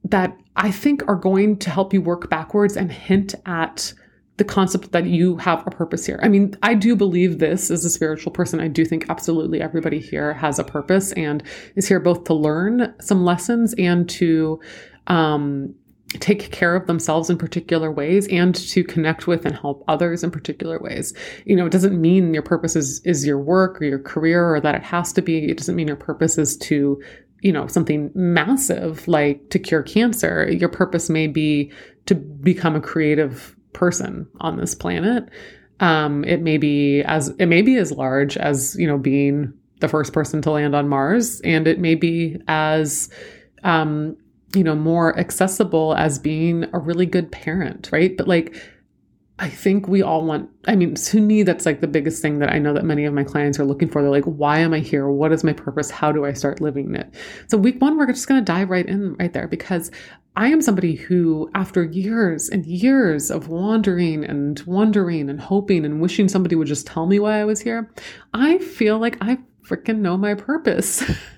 that 0.04 0.36
I 0.56 0.70
think 0.70 1.06
are 1.08 1.16
going 1.16 1.58
to 1.58 1.70
help 1.70 1.92
you 1.92 2.00
work 2.00 2.28
backwards 2.28 2.76
and 2.76 2.90
hint 2.90 3.34
at 3.46 3.92
the 4.36 4.44
concept 4.44 4.92
that 4.92 5.06
you 5.06 5.36
have 5.36 5.66
a 5.66 5.70
purpose 5.70 6.04
here. 6.04 6.20
I 6.22 6.28
mean, 6.28 6.54
I 6.62 6.74
do 6.74 6.94
believe 6.94 7.38
this 7.38 7.70
as 7.70 7.84
a 7.84 7.90
spiritual 7.90 8.32
person. 8.32 8.60
I 8.60 8.68
do 8.68 8.84
think 8.84 9.06
absolutely 9.08 9.62
everybody 9.62 9.98
here 9.98 10.34
has 10.34 10.58
a 10.58 10.64
purpose 10.64 11.12
and 11.12 11.42
is 11.74 11.88
here 11.88 12.00
both 12.00 12.24
to 12.24 12.34
learn 12.34 12.94
some 13.00 13.24
lessons 13.24 13.74
and 13.78 14.08
to 14.10 14.60
um, 15.06 15.74
take 16.14 16.52
care 16.52 16.76
of 16.76 16.86
themselves 16.86 17.28
in 17.28 17.36
particular 17.36 17.90
ways 17.90 18.28
and 18.28 18.54
to 18.54 18.84
connect 18.84 19.26
with 19.26 19.44
and 19.44 19.56
help 19.56 19.84
others 19.88 20.22
in 20.22 20.30
particular 20.30 20.78
ways. 20.78 21.12
You 21.44 21.56
know, 21.56 21.66
it 21.66 21.72
doesn't 21.72 22.00
mean 22.00 22.32
your 22.32 22.42
purpose 22.42 22.76
is, 22.76 23.00
is 23.04 23.26
your 23.26 23.38
work 23.38 23.80
or 23.80 23.84
your 23.84 23.98
career 23.98 24.54
or 24.54 24.60
that 24.60 24.74
it 24.74 24.82
has 24.82 25.12
to 25.14 25.22
be. 25.22 25.50
It 25.50 25.58
doesn't 25.58 25.74
mean 25.74 25.88
your 25.88 25.96
purpose 25.96 26.38
is 26.38 26.56
to, 26.58 27.02
you 27.40 27.52
know, 27.52 27.66
something 27.66 28.10
massive 28.14 29.06
like 29.08 29.50
to 29.50 29.58
cure 29.58 29.82
cancer. 29.82 30.50
Your 30.50 30.68
purpose 30.68 31.10
may 31.10 31.26
be 31.26 31.72
to 32.06 32.14
become 32.14 32.76
a 32.76 32.80
creative 32.80 33.56
person 33.72 34.28
on 34.40 34.56
this 34.56 34.74
planet. 34.74 35.28
Um, 35.80 36.24
it 36.24 36.40
may 36.40 36.56
be 36.56 37.02
as 37.02 37.28
it 37.38 37.46
may 37.46 37.62
be 37.62 37.76
as 37.76 37.92
large 37.92 38.36
as, 38.36 38.76
you 38.78 38.86
know, 38.86 38.96
being 38.96 39.52
the 39.80 39.88
first 39.88 40.12
person 40.12 40.40
to 40.42 40.50
land 40.50 40.74
on 40.74 40.88
Mars, 40.88 41.40
and 41.42 41.68
it 41.68 41.78
may 41.78 41.94
be 41.94 42.38
as 42.48 43.10
um, 43.62 44.16
you 44.56 44.64
know, 44.64 44.74
more 44.74 45.18
accessible 45.18 45.94
as 45.94 46.18
being 46.18 46.64
a 46.72 46.78
really 46.78 47.06
good 47.06 47.30
parent, 47.30 47.90
right? 47.92 48.16
But 48.16 48.26
like, 48.26 48.56
I 49.38 49.50
think 49.50 49.86
we 49.86 50.00
all 50.00 50.24
want, 50.24 50.48
I 50.66 50.76
mean, 50.76 50.94
to 50.94 51.20
me, 51.20 51.42
that's 51.42 51.66
like 51.66 51.82
the 51.82 51.86
biggest 51.86 52.22
thing 52.22 52.38
that 52.38 52.50
I 52.50 52.58
know 52.58 52.72
that 52.72 52.86
many 52.86 53.04
of 53.04 53.12
my 53.12 53.22
clients 53.22 53.60
are 53.60 53.66
looking 53.66 53.88
for. 53.88 54.00
They're 54.00 54.10
like, 54.10 54.24
why 54.24 54.60
am 54.60 54.72
I 54.72 54.78
here? 54.78 55.08
What 55.10 55.30
is 55.30 55.44
my 55.44 55.52
purpose? 55.52 55.90
How 55.90 56.10
do 56.10 56.24
I 56.24 56.32
start 56.32 56.62
living 56.62 56.94
it? 56.94 57.12
So, 57.48 57.58
week 57.58 57.80
one, 57.82 57.98
we're 57.98 58.06
just 58.06 58.28
going 58.28 58.42
to 58.42 58.52
dive 58.52 58.70
right 58.70 58.86
in 58.86 59.14
right 59.16 59.34
there 59.34 59.46
because 59.46 59.90
I 60.36 60.48
am 60.48 60.62
somebody 60.62 60.94
who, 60.94 61.50
after 61.54 61.84
years 61.84 62.48
and 62.48 62.64
years 62.64 63.30
of 63.30 63.48
wandering 63.48 64.24
and 64.24 64.58
wondering 64.60 65.28
and 65.28 65.40
hoping 65.40 65.84
and 65.84 66.00
wishing 66.00 66.28
somebody 66.28 66.56
would 66.56 66.66
just 66.66 66.86
tell 66.86 67.04
me 67.04 67.18
why 67.18 67.38
I 67.38 67.44
was 67.44 67.60
here, 67.60 67.92
I 68.32 68.56
feel 68.58 68.98
like 68.98 69.18
I 69.20 69.38
freaking 69.62 69.98
know 69.98 70.16
my 70.16 70.32
purpose. 70.32 71.04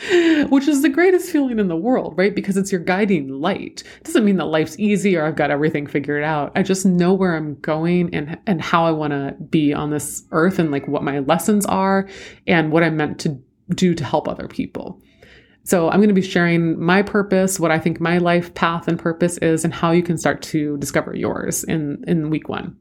which 0.48 0.66
is 0.66 0.80
the 0.80 0.88
greatest 0.88 1.30
feeling 1.30 1.58
in 1.58 1.68
the 1.68 1.76
world, 1.76 2.14
right? 2.16 2.34
Because 2.34 2.56
it's 2.56 2.72
your 2.72 2.80
guiding 2.80 3.28
light. 3.28 3.82
It 3.98 4.04
doesn't 4.04 4.24
mean 4.24 4.36
that 4.36 4.46
life's 4.46 4.78
easy 4.78 5.16
or 5.16 5.26
I've 5.26 5.36
got 5.36 5.50
everything 5.50 5.86
figured 5.86 6.24
out. 6.24 6.52
I 6.56 6.62
just 6.62 6.86
know 6.86 7.12
where 7.12 7.36
I'm 7.36 7.56
going 7.56 8.14
and 8.14 8.38
and 8.46 8.62
how 8.62 8.86
I 8.86 8.92
want 8.92 9.12
to 9.12 9.36
be 9.50 9.74
on 9.74 9.90
this 9.90 10.24
earth 10.32 10.58
and 10.58 10.70
like 10.70 10.88
what 10.88 11.02
my 11.02 11.18
lessons 11.18 11.66
are 11.66 12.08
and 12.46 12.72
what 12.72 12.82
I'm 12.82 12.96
meant 12.96 13.20
to 13.20 13.38
do 13.74 13.94
to 13.94 14.04
help 14.04 14.26
other 14.26 14.48
people. 14.48 15.02
So 15.64 15.90
I'm 15.90 15.98
going 15.98 16.08
to 16.08 16.14
be 16.14 16.22
sharing 16.22 16.80
my 16.82 17.02
purpose, 17.02 17.60
what 17.60 17.70
I 17.70 17.78
think 17.78 18.00
my 18.00 18.16
life 18.16 18.54
path 18.54 18.88
and 18.88 18.98
purpose 18.98 19.36
is 19.38 19.64
and 19.64 19.74
how 19.74 19.90
you 19.90 20.02
can 20.02 20.16
start 20.16 20.40
to 20.44 20.78
discover 20.78 21.14
yours 21.14 21.62
in 21.64 22.02
in 22.06 22.30
week 22.30 22.48
1. 22.48 22.74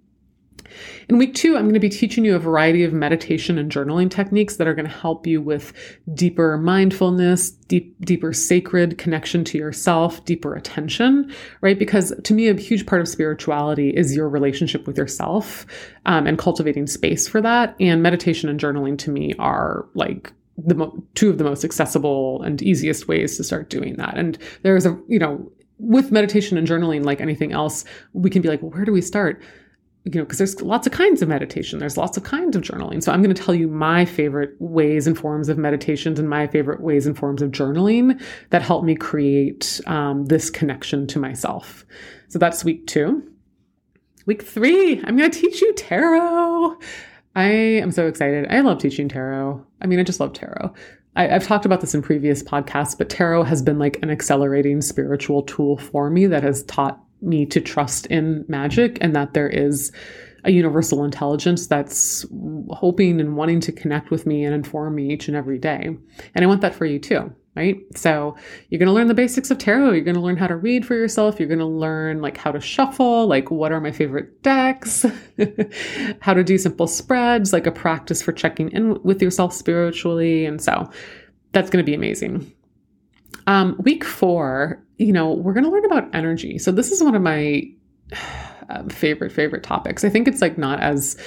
In 1.08 1.18
week 1.18 1.34
two, 1.34 1.56
I'm 1.56 1.64
going 1.64 1.74
to 1.74 1.80
be 1.80 1.90
teaching 1.90 2.26
you 2.26 2.36
a 2.36 2.40
variety 2.40 2.84
of 2.84 2.94
meditation 2.94 3.58
and 3.58 3.72
journaling 3.72 4.10
techniques 4.10 4.58
that 4.58 4.68
are 4.68 4.74
going 4.74 4.88
to 4.88 4.92
help 4.92 5.26
you 5.28 5.42
with 5.42 5.74
deeper 6.14 6.58
mindfulness, 6.58 7.52
deep, 7.52 7.96
deeper 8.06 8.34
sacred 8.34 8.98
connection 8.98 9.44
to 9.46 9.58
yourself, 9.58 10.24
deeper 10.26 10.56
attention, 10.56 11.34
right? 11.62 11.78
Because 11.78 12.14
to 12.24 12.34
me, 12.34 12.48
a 12.48 12.56
huge 12.56 12.86
part 12.86 13.02
of 13.02 13.08
spirituality 13.08 13.90
is 13.90 14.16
your 14.16 14.30
relationship 14.30 14.86
with 14.88 14.98
yourself 14.98 15.66
um, 16.06 16.28
and 16.28 16.38
cultivating 16.38 16.88
space 16.88 17.28
for 17.28 17.42
that. 17.42 17.76
And 17.80 18.04
meditation 18.04 18.50
and 18.50 18.60
journaling 18.60 18.98
to 19.00 19.12
me 19.12 19.34
are 19.40 19.88
like 19.94 20.34
the 20.58 20.76
mo- 20.76 21.04
two 21.16 21.30
of 21.30 21.38
the 21.38 21.44
most 21.44 21.64
accessible 21.64 22.42
and 22.44 22.62
easiest 22.62 23.08
ways 23.08 23.38
to 23.38 23.44
start 23.44 23.70
doing 23.70 23.96
that. 23.96 24.18
And 24.18 24.38
there's 24.64 24.86
a, 24.86 25.00
you 25.08 25.20
know, 25.20 25.52
with 25.78 26.12
meditation 26.12 26.58
and 26.58 26.68
journaling, 26.68 27.06
like 27.06 27.22
anything 27.22 27.54
else, 27.54 27.86
we 28.14 28.30
can 28.30 28.42
be 28.42 28.50
like, 28.50 28.62
well, 28.62 28.72
where 28.72 28.86
do 28.86 28.92
we 28.92 29.02
start? 29.02 29.42
You 30.06 30.20
know, 30.20 30.24
because 30.24 30.38
there's 30.38 30.62
lots 30.62 30.88
of 30.88 30.94
kinds 30.94 31.22
of 31.22 31.28
meditation, 31.28 31.80
there's 31.80 31.98
lots 31.98 32.18
of 32.18 32.24
kinds 32.24 32.56
of 32.56 32.62
journaling. 32.62 33.04
So 33.04 33.12
I'm 33.12 33.22
going 33.22 33.36
to 33.36 33.42
tell 33.42 33.54
you 33.54 33.68
my 33.68 34.06
favorite 34.06 34.56
ways 34.60 35.08
and 35.08 35.18
forms 35.18 35.50
of 35.50 35.58
meditations 35.58 36.20
and 36.20 36.30
my 36.30 36.48
favorite 36.48 36.82
ways 36.82 37.06
and 37.06 37.18
forms 37.18 37.42
of 37.42 37.52
journaling 37.52 38.22
that 38.50 38.62
help 38.62 38.84
me 38.84 38.96
create 38.96 39.82
um, 39.88 40.26
this 40.26 40.50
connection 40.50 41.06
to 41.08 41.20
myself. 41.20 41.86
So 42.30 42.40
that's 42.40 42.64
week 42.64 42.88
two. 42.88 43.24
Week 44.26 44.44
three, 44.44 45.02
I'm 45.04 45.18
going 45.18 45.30
to 45.30 45.40
teach 45.40 45.62
you 45.62 45.74
tarot. 45.74 46.78
I 47.36 47.48
am 47.50 47.92
so 47.92 48.08
excited. 48.08 48.48
I 48.50 48.62
love 48.62 48.80
teaching 48.80 49.10
tarot. 49.10 49.66
I 49.82 49.88
mean, 49.88 50.00
I 50.00 50.04
just 50.04 50.20
love 50.20 50.34
tarot. 50.34 50.74
I, 51.16 51.28
have 51.28 51.46
talked 51.46 51.66
about 51.66 51.82
this 51.82 51.94
in 51.94 52.02
previous 52.02 52.44
podcasts, 52.44 52.98
but 52.98 53.10
tarot 53.10 53.44
has 53.44 53.62
been 53.62 53.80
like 53.80 54.00
an 54.02 54.10
accelerating 54.10 54.82
spiritual 54.82 55.44
tool 55.44 55.78
for 55.78 56.10
me 56.10 56.28
that 56.28 56.44
has 56.44 56.64
taught 56.64 57.02
me 57.22 57.46
to 57.48 57.62
trust 57.62 58.06
in 58.08 58.46
magic 58.48 58.98
and 59.02 59.16
that 59.16 59.34
there 59.34 59.50
is 59.50 59.92
a 60.44 60.52
universal 60.52 61.04
intelligence 61.04 61.68
that's 61.68 62.26
hoping 62.70 63.20
and 63.20 63.36
wanting 63.36 63.60
to 63.60 63.72
connect 63.72 64.10
with 64.10 64.26
me 64.26 64.44
and 64.44 64.54
inform 64.54 64.96
me 64.96 65.12
each 65.12 65.28
and 65.28 65.36
every 65.36 65.58
day. 65.58 65.98
And 66.36 66.46
I 66.46 66.48
want 66.48 66.62
that 66.62 66.76
for 66.76 66.86
you 66.86 67.00
too, 67.00 67.34
right? 67.56 67.78
So 67.96 68.36
you're 68.70 68.80
going 68.80 68.88
to 68.88 68.94
learn 68.94 69.08
the 69.08 69.14
basics 69.14 69.52
of 69.52 69.58
tarot. 69.58 69.92
You're 69.92 70.04
going 70.04 70.16
to 70.16 70.22
learn 70.22 70.38
how 70.38 70.48
to 70.48 70.56
read 70.56 70.86
for 70.86 70.96
yourself. 70.96 71.40
You're 71.40 71.50
going 71.50 71.60
to 71.60 71.66
learn 71.66 72.22
like 72.22 72.38
how 72.38 72.52
to 72.52 72.62
shuffle, 72.62 73.28
like 73.28 73.52
what 73.52 73.72
are 73.72 73.82
my 73.82 73.92
favorite 73.92 74.42
decks, 74.42 75.06
how 76.22 76.34
to 76.34 76.44
do 76.44 76.58
simple 76.58 76.88
spreads, 76.88 77.52
like 77.52 77.68
a 77.68 77.72
practice 77.72 78.22
for 78.22 78.32
checking 78.32 78.72
in 78.72 79.02
with 79.04 79.22
yourself 79.22 79.54
spiritually. 79.54 80.46
And 80.46 80.62
so 80.62 80.90
that's 81.52 81.70
going 81.70 81.84
to 81.84 81.90
be 81.90 81.96
amazing. 81.96 82.52
Um, 83.48 83.76
week 83.80 84.04
four, 84.04 84.82
you 85.00 85.14
know, 85.14 85.32
we're 85.32 85.54
going 85.54 85.64
to 85.64 85.72
learn 85.72 85.86
about 85.86 86.14
energy. 86.14 86.60
So 86.60 86.72
this 86.72 86.92
is 86.92 87.02
one 87.02 87.16
of 87.16 87.22
my 87.22 87.64
uh, 88.70 88.84
favorite, 88.90 89.32
favorite 89.32 89.64
topics. 89.64 90.04
I 90.04 90.10
think 90.10 90.28
it's 90.28 90.42
like 90.42 90.58
not 90.58 90.80
as 90.82 91.18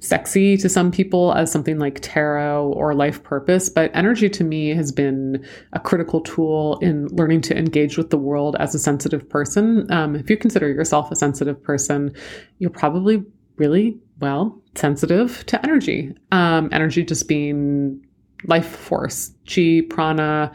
sexy 0.00 0.56
to 0.56 0.68
some 0.68 0.92
people 0.92 1.32
as 1.34 1.50
something 1.50 1.78
like 1.78 1.98
tarot 2.00 2.72
or 2.72 2.94
life 2.94 3.22
purpose, 3.22 3.68
but 3.68 3.90
energy 3.94 4.28
to 4.30 4.44
me 4.44 4.68
has 4.70 4.92
been 4.92 5.44
a 5.72 5.80
critical 5.80 6.20
tool 6.20 6.78
in 6.80 7.08
learning 7.08 7.40
to 7.40 7.56
engage 7.56 7.98
with 7.98 8.10
the 8.10 8.16
world 8.16 8.56
as 8.60 8.74
a 8.74 8.78
sensitive 8.78 9.28
person. 9.28 9.90
Um, 9.92 10.14
if 10.14 10.30
you 10.30 10.36
consider 10.36 10.68
yourself 10.68 11.10
a 11.10 11.16
sensitive 11.16 11.60
person, 11.62 12.14
you're 12.58 12.70
probably 12.70 13.24
really, 13.56 13.98
well, 14.20 14.56
sensitive 14.76 15.44
to 15.46 15.60
energy. 15.64 16.14
Um, 16.30 16.68
energy 16.70 17.04
just 17.04 17.26
being 17.26 18.00
life 18.44 18.68
force, 18.68 19.32
chi, 19.52 19.82
prana, 19.90 20.52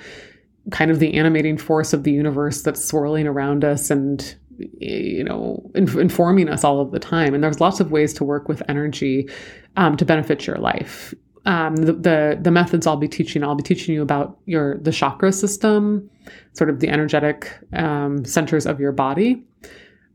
kind 0.72 0.92
of 0.92 1.00
the 1.00 1.14
animating 1.14 1.58
force 1.58 1.94
of 1.94 2.04
the 2.04 2.12
universe 2.12 2.62
that's 2.62 2.84
swirling 2.84 3.28
around 3.28 3.66
us 3.66 3.90
and 3.90 4.36
you 4.58 5.24
know 5.24 5.72
informing 5.76 6.50
us 6.50 6.64
all 6.64 6.80
of 6.80 6.92
the 6.92 7.00
time. 7.00 7.34
And 7.34 7.44
there's 7.44 7.60
lots 7.60 7.80
of 7.80 7.92
ways 7.92 8.14
to 8.14 8.24
work 8.24 8.48
with 8.48 8.62
energy 8.70 9.30
um, 9.76 9.98
to 9.98 10.06
benefit 10.06 10.48
your 10.48 10.58
life. 10.58 11.14
Um, 11.46 11.76
the, 11.76 11.92
the, 11.92 12.40
the 12.42 12.52
methods 12.52 12.88
I'll 12.88 12.96
be 12.96 13.10
teaching, 13.10 13.44
I'll 13.44 13.56
be 13.56 13.64
teaching 13.64 13.94
you 13.94 14.02
about 14.02 14.38
your 14.46 14.78
the 14.78 14.94
chakra 14.94 15.34
system, 15.34 16.10
sort 16.54 16.70
of 16.70 16.80
the 16.80 16.88
energetic 16.88 17.52
um, 17.74 18.24
centers 18.24 18.66
of 18.66 18.80
your 18.80 18.94
body. 18.94 19.44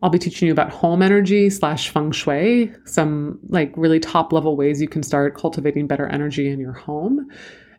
I'll 0.02 0.10
be 0.10 0.18
teaching 0.18 0.46
you 0.46 0.52
about 0.52 0.70
home 0.70 1.02
energy 1.02 1.50
slash 1.50 1.90
feng 1.90 2.12
shui, 2.12 2.72
some 2.84 3.40
like 3.48 3.74
really 3.76 3.98
top 3.98 4.32
level 4.32 4.56
ways 4.56 4.80
you 4.80 4.88
can 4.88 5.02
start 5.02 5.36
cultivating 5.36 5.86
better 5.86 6.06
energy 6.06 6.48
in 6.48 6.60
your 6.60 6.72
home, 6.72 7.28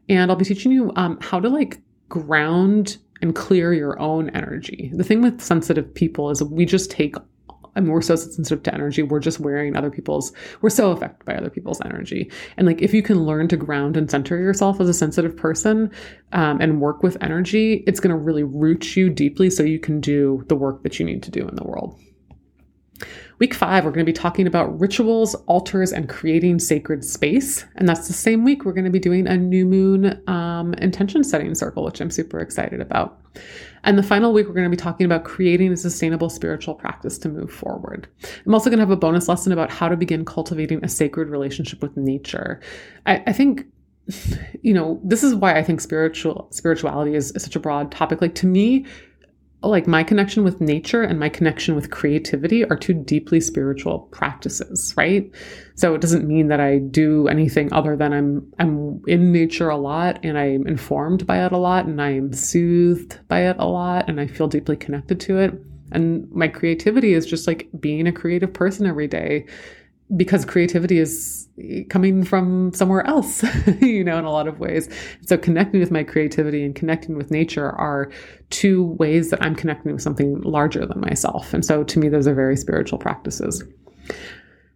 and 0.09 0.29
I'll 0.29 0.37
be 0.37 0.45
teaching 0.45 0.71
you 0.71 0.91
um, 0.95 1.17
how 1.21 1.39
to 1.39 1.49
like 1.49 1.81
ground 2.09 2.97
and 3.21 3.35
clear 3.35 3.73
your 3.73 3.99
own 3.99 4.29
energy. 4.31 4.91
The 4.93 5.03
thing 5.03 5.21
with 5.21 5.41
sensitive 5.41 5.93
people 5.93 6.29
is 6.29 6.43
we 6.43 6.65
just 6.65 6.91
take 6.91 7.15
I 7.75 7.81
we're 7.81 8.01
so 8.01 8.15
sensitive 8.15 8.63
to 8.63 8.73
energy. 8.73 9.03
We're 9.03 9.19
just 9.19 9.39
wearing 9.39 9.75
other 9.75 9.89
people's, 9.89 10.33
we're 10.61 10.69
so 10.69 10.91
affected 10.91 11.25
by 11.25 11.35
other 11.35 11.49
people's 11.49 11.79
energy. 11.85 12.31
And 12.57 12.67
like, 12.67 12.81
if 12.81 12.93
you 12.93 13.01
can 13.01 13.25
learn 13.25 13.47
to 13.49 13.57
ground 13.57 13.95
and 13.95 14.09
center 14.09 14.37
yourself 14.37 14.81
as 14.81 14.89
a 14.89 14.93
sensitive 14.93 15.37
person 15.37 15.91
um, 16.33 16.59
and 16.59 16.81
work 16.81 17.03
with 17.03 17.17
energy, 17.21 17.83
it's 17.87 17.99
going 17.99 18.15
to 18.15 18.21
really 18.21 18.43
root 18.43 18.95
you 18.97 19.09
deeply 19.09 19.49
so 19.49 19.63
you 19.63 19.79
can 19.79 20.01
do 20.01 20.43
the 20.47 20.55
work 20.55 20.83
that 20.83 20.99
you 20.99 21.05
need 21.05 21.23
to 21.23 21.31
do 21.31 21.47
in 21.47 21.55
the 21.55 21.63
world. 21.63 21.97
Week 23.39 23.53
five, 23.53 23.85
we're 23.85 23.91
going 23.91 24.05
to 24.05 24.09
be 24.09 24.11
talking 24.11 24.47
about 24.47 24.77
rituals, 24.81 25.33
altars, 25.47 25.93
and 25.93 26.09
creating 26.09 26.59
sacred 26.59 27.05
space. 27.05 27.65
And 27.77 27.87
that's 27.87 28.07
the 28.07 28.13
same 28.13 28.43
week 28.43 28.65
we're 28.65 28.73
going 28.73 28.83
to 28.83 28.91
be 28.91 28.99
doing 28.99 29.27
a 29.27 29.37
new 29.37 29.65
moon 29.65 30.21
um, 30.27 30.73
intention 30.73 31.23
setting 31.23 31.55
circle, 31.55 31.85
which 31.85 32.01
I'm 32.01 32.11
super 32.11 32.39
excited 32.39 32.81
about. 32.81 33.17
And 33.85 33.97
the 33.97 34.03
final 34.03 34.33
week, 34.33 34.47
we're 34.47 34.55
going 34.55 34.65
to 34.65 34.69
be 34.69 34.75
talking 34.75 35.05
about 35.05 35.23
creating 35.23 35.71
a 35.71 35.77
sustainable 35.77 36.29
spiritual 36.29 36.75
practice 36.75 37.17
to 37.19 37.29
move 37.29 37.49
forward. 37.49 38.09
I'm 38.45 38.53
also 38.53 38.69
going 38.69 38.79
to 38.79 38.83
have 38.83 38.91
a 38.91 38.97
bonus 38.97 39.29
lesson 39.29 39.53
about 39.53 39.71
how 39.71 39.87
to 39.87 39.95
begin 39.95 40.25
cultivating 40.25 40.83
a 40.83 40.89
sacred 40.89 41.29
relationship 41.29 41.81
with 41.81 41.95
nature. 41.95 42.59
I, 43.05 43.23
I 43.25 43.31
think 43.31 43.67
you 44.63 44.73
know 44.73 44.99
this 45.03 45.23
is 45.23 45.35
why 45.35 45.55
i 45.55 45.63
think 45.63 45.79
spiritual 45.79 46.47
spirituality 46.49 47.13
is, 47.13 47.31
is, 47.33 47.43
such 47.43 47.55
a 47.55 47.59
broad 47.59 47.91
topic 47.91 48.21
like 48.21 48.33
to 48.33 48.47
me 48.47 48.83
like 49.67 49.87
my 49.87 50.03
connection 50.03 50.43
with 50.45 50.61
nature 50.61 51.03
and 51.03 51.19
my 51.19 51.27
connection 51.27 51.75
with 51.75 51.91
creativity 51.91 52.63
are 52.63 52.77
two 52.77 52.93
deeply 52.93 53.41
spiritual 53.41 53.99
practices, 54.11 54.93
right? 54.95 55.29
So 55.75 55.93
it 55.93 56.01
doesn't 56.01 56.25
mean 56.25 56.47
that 56.47 56.61
I 56.61 56.77
do 56.77 57.27
anything 57.27 57.71
other 57.73 57.97
than 57.97 58.13
I'm 58.13 58.53
I'm 58.57 59.01
in 59.05 59.33
nature 59.33 59.69
a 59.69 59.77
lot 59.77 60.19
and 60.23 60.37
I'm 60.37 60.65
informed 60.65 61.27
by 61.27 61.45
it 61.45 61.51
a 61.51 61.57
lot 61.57 61.85
and 61.85 62.01
I 62.01 62.11
am 62.11 62.31
soothed 62.31 63.19
by 63.27 63.41
it 63.49 63.57
a 63.59 63.65
lot 63.65 64.09
and 64.09 64.21
I 64.21 64.27
feel 64.27 64.47
deeply 64.47 64.77
connected 64.77 65.19
to 65.21 65.39
it. 65.39 65.53
And 65.91 66.31
my 66.31 66.47
creativity 66.47 67.13
is 67.13 67.25
just 67.25 67.45
like 67.47 67.67
being 67.79 68.07
a 68.07 68.13
creative 68.13 68.53
person 68.53 68.85
every 68.85 69.07
day 69.07 69.45
because 70.15 70.45
creativity 70.45 70.97
is 70.97 71.47
coming 71.89 72.23
from 72.23 72.73
somewhere 72.73 73.05
else, 73.05 73.43
you 73.81 74.03
know, 74.03 74.17
in 74.17 74.25
a 74.25 74.31
lot 74.31 74.47
of 74.47 74.59
ways. 74.59 74.89
So 75.25 75.37
connecting 75.37 75.79
with 75.79 75.91
my 75.91 76.03
creativity 76.03 76.63
and 76.63 76.73
connecting 76.73 77.15
with 77.15 77.31
nature 77.31 77.69
are 77.71 78.11
two 78.49 78.85
ways 78.99 79.29
that 79.29 79.43
I'm 79.43 79.55
connecting 79.55 79.91
with 79.91 80.01
something 80.01 80.41
larger 80.41 80.85
than 80.85 80.99
myself. 80.99 81.53
And 81.53 81.63
so 81.63 81.83
to 81.83 81.99
me, 81.99 82.09
those 82.09 82.27
are 82.27 82.33
very 82.33 82.57
spiritual 82.57 82.97
practices. 82.97 83.63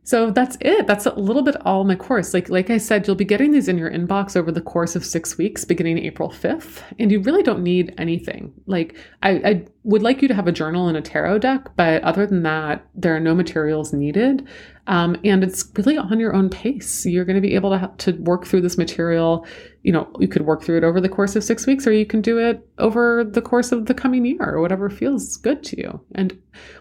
So 0.05 0.31
that's 0.31 0.57
it. 0.59 0.85
That's 0.85 1.05
a 1.05 1.13
little 1.13 1.43
bit 1.43 1.55
all 1.65 1.85
my 1.85 1.95
course. 1.95 2.33
Like 2.33 2.49
like 2.49 2.69
I 2.69 2.77
said, 2.77 3.07
you'll 3.07 3.15
be 3.15 3.23
getting 3.23 3.51
these 3.51 3.69
in 3.69 3.77
your 3.77 3.89
inbox 3.89 4.35
over 4.35 4.51
the 4.51 4.61
course 4.61 4.97
of 4.97 5.05
six 5.05 5.37
weeks, 5.37 5.63
beginning 5.63 5.97
April 5.99 6.29
5th. 6.29 6.81
And 6.99 7.09
you 7.09 7.21
really 7.21 7.41
don't 7.41 7.63
need 7.63 7.93
anything. 7.97 8.53
Like 8.65 8.97
I, 9.21 9.31
I 9.31 9.65
would 9.83 10.03
like 10.03 10.21
you 10.21 10.27
to 10.27 10.33
have 10.33 10.47
a 10.47 10.51
journal 10.51 10.89
and 10.89 10.97
a 10.97 11.01
tarot 11.01 11.39
deck, 11.39 11.69
but 11.77 12.03
other 12.03 12.27
than 12.27 12.43
that, 12.43 12.85
there 12.93 13.15
are 13.15 13.19
no 13.19 13.33
materials 13.33 13.93
needed. 13.93 14.45
Um, 14.87 15.15
and 15.23 15.41
it's 15.41 15.71
really 15.77 15.97
on 15.97 16.19
your 16.19 16.35
own 16.35 16.49
pace. 16.49 17.05
You're 17.05 17.23
going 17.23 17.41
to 17.41 17.41
be 17.41 17.55
able 17.55 17.71
to 17.71 17.77
have 17.77 17.95
to 17.99 18.11
work 18.23 18.45
through 18.45 18.61
this 18.61 18.77
material. 18.77 19.45
You 19.83 19.93
know, 19.93 20.11
you 20.19 20.27
could 20.27 20.45
work 20.45 20.63
through 20.63 20.77
it 20.77 20.83
over 20.83 20.99
the 20.99 21.07
course 21.07 21.37
of 21.37 21.43
six 21.45 21.65
weeks, 21.65 21.87
or 21.87 21.93
you 21.93 22.05
can 22.05 22.21
do 22.21 22.37
it 22.37 22.67
over 22.79 23.23
the 23.23 23.41
course 23.41 23.71
of 23.71 23.85
the 23.85 23.93
coming 23.93 24.25
year, 24.25 24.41
or 24.41 24.59
whatever 24.59 24.89
feels 24.89 25.37
good 25.37 25.63
to 25.63 25.79
you. 25.79 26.01
And 26.15 26.37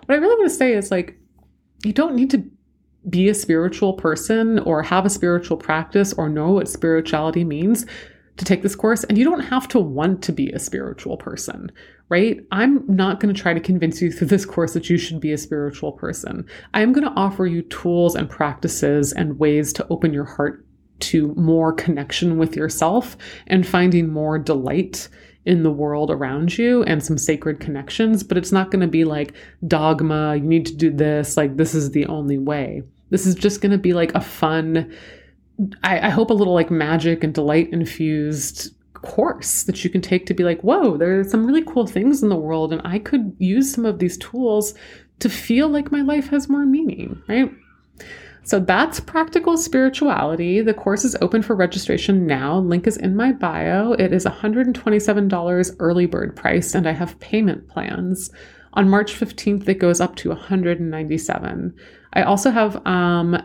what 0.07 0.17
I 0.17 0.19
really 0.19 0.35
want 0.35 0.50
to 0.50 0.57
say 0.57 0.73
is 0.73 0.91
like, 0.91 1.17
you 1.85 1.93
don't 1.93 2.17
need 2.17 2.31
to 2.31 2.45
be 3.09 3.28
a 3.28 3.35
spiritual 3.35 3.94
person 3.94 4.59
or 4.61 4.82
have 4.82 5.04
a 5.04 5.11
spiritual 5.11 5.56
practice 5.56 6.12
or 6.12 6.28
know 6.28 6.52
what 6.52 6.68
spirituality 6.68 7.44
means 7.44 7.87
to 8.37 8.44
take 8.44 8.62
this 8.62 8.75
course. 8.75 9.04
And 9.04 9.18
you 9.18 9.25
don't 9.25 9.40
have 9.40 9.68
to 9.68 9.78
want 9.78 10.23
to 10.23 10.32
be 10.32 10.50
a 10.52 10.59
spiritual 10.59 11.16
person, 11.16 11.71
right? 12.09 12.40
I'm 12.50 12.85
not 12.87 13.21
going 13.21 13.35
to 13.35 13.40
try 13.40 13.52
to 13.52 13.61
convince 13.61 14.00
you 14.00 14.11
through 14.11 14.28
this 14.28 14.47
course 14.47 14.73
that 14.75 14.88
you 14.88 14.97
should 14.97 15.21
be 15.21 15.32
a 15.32 15.38
spiritual 15.38 15.92
person. 15.92 16.47
I'm 16.75 16.92
going 16.92 17.04
to 17.04 17.12
offer 17.21 17.47
you 17.47 17.62
tools 17.62 18.14
and 18.14 18.30
practices 18.30 19.12
and 19.12 19.38
ways 19.38 19.73
to 19.75 19.87
open 19.90 20.12
your 20.12 20.25
heart 20.25 20.64
to 21.00 21.35
more 21.35 21.73
connection 21.73 22.38
with 22.38 22.56
yourself 22.56 23.16
and 23.49 23.66
finding 23.66 24.12
more 24.12 24.38
delight 24.38 25.09
in 25.44 25.62
the 25.62 25.70
world 25.70 26.11
around 26.11 26.56
you 26.56 26.82
and 26.84 27.04
some 27.04 27.18
sacred 27.18 27.58
connections, 27.61 28.22
but 28.22 28.38
it's 28.38 28.52
not 28.52 28.70
going 28.70 28.80
to 28.80 28.87
be 28.87 29.04
like 29.04 29.34
dogma, 29.66 30.37
you 30.37 30.42
need 30.42 30.66
to 30.66 30.75
do 30.75 30.90
this, 30.90 31.37
like 31.37 31.56
this 31.56 31.75
is 31.75 31.90
the 31.90 32.06
only 32.06 32.38
way. 32.38 32.82
This 33.11 33.26
is 33.26 33.34
just 33.34 33.61
going 33.61 33.72
to 33.72 33.78
be 33.78 33.92
like 33.92 34.14
a 34.14 34.20
fun, 34.20 34.94
I, 35.82 36.06
I 36.06 36.11
hope 36.11 36.30
a 36.30 36.34
little 36.34 36.54
like 36.54 36.70
magic 36.70 37.25
and 37.25 37.34
delight 37.34 37.70
infused 37.72 38.75
course 39.02 39.64
that 39.64 39.82
you 39.82 39.90
can 39.90 40.00
take 40.00 40.26
to 40.26 40.34
be 40.34 40.45
like, 40.45 40.60
whoa, 40.62 40.97
there's 40.97 41.30
some 41.30 41.45
really 41.45 41.64
cool 41.64 41.86
things 41.86 42.23
in 42.23 42.28
the 42.28 42.36
world, 42.36 42.73
and 42.73 42.80
I 42.84 42.99
could 43.00 43.34
use 43.38 43.73
some 43.73 43.84
of 43.84 43.99
these 43.99 44.17
tools 44.17 44.75
to 45.19 45.28
feel 45.28 45.69
like 45.69 45.93
my 45.93 46.02
life 46.02 46.28
has 46.28 46.49
more 46.49 46.64
meaning, 46.64 47.21
right? 47.28 47.52
So 48.45 48.59
that's 48.59 48.99
practical 48.99 49.57
spirituality. 49.57 50.61
The 50.63 50.75
course 50.75 51.05
is 51.05 51.17
open 51.21 51.43
for 51.43 51.55
registration 51.55 52.26
now. 52.26 52.59
Link 52.59 52.87
is 52.87 52.97
in 52.97 53.15
my 53.15 53.33
bio. 53.33 53.93
It 53.93 54.13
is 54.13 54.25
$127 54.25 55.76
early 55.78 56.07
bird 56.07 56.35
price, 56.35 56.75
and 56.75 56.89
I 56.89 56.93
have 56.93 57.19
payment 57.21 57.69
plans. 57.69 58.31
On 58.75 58.89
March 58.89 59.15
15th, 59.15 59.69
it 59.69 59.78
goes 59.78 60.00
up 60.00 60.17
to 60.17 60.31
197. 60.31 61.75
I 62.15 62.23
also 62.23 62.50
have 62.50 62.85
um, 62.87 63.41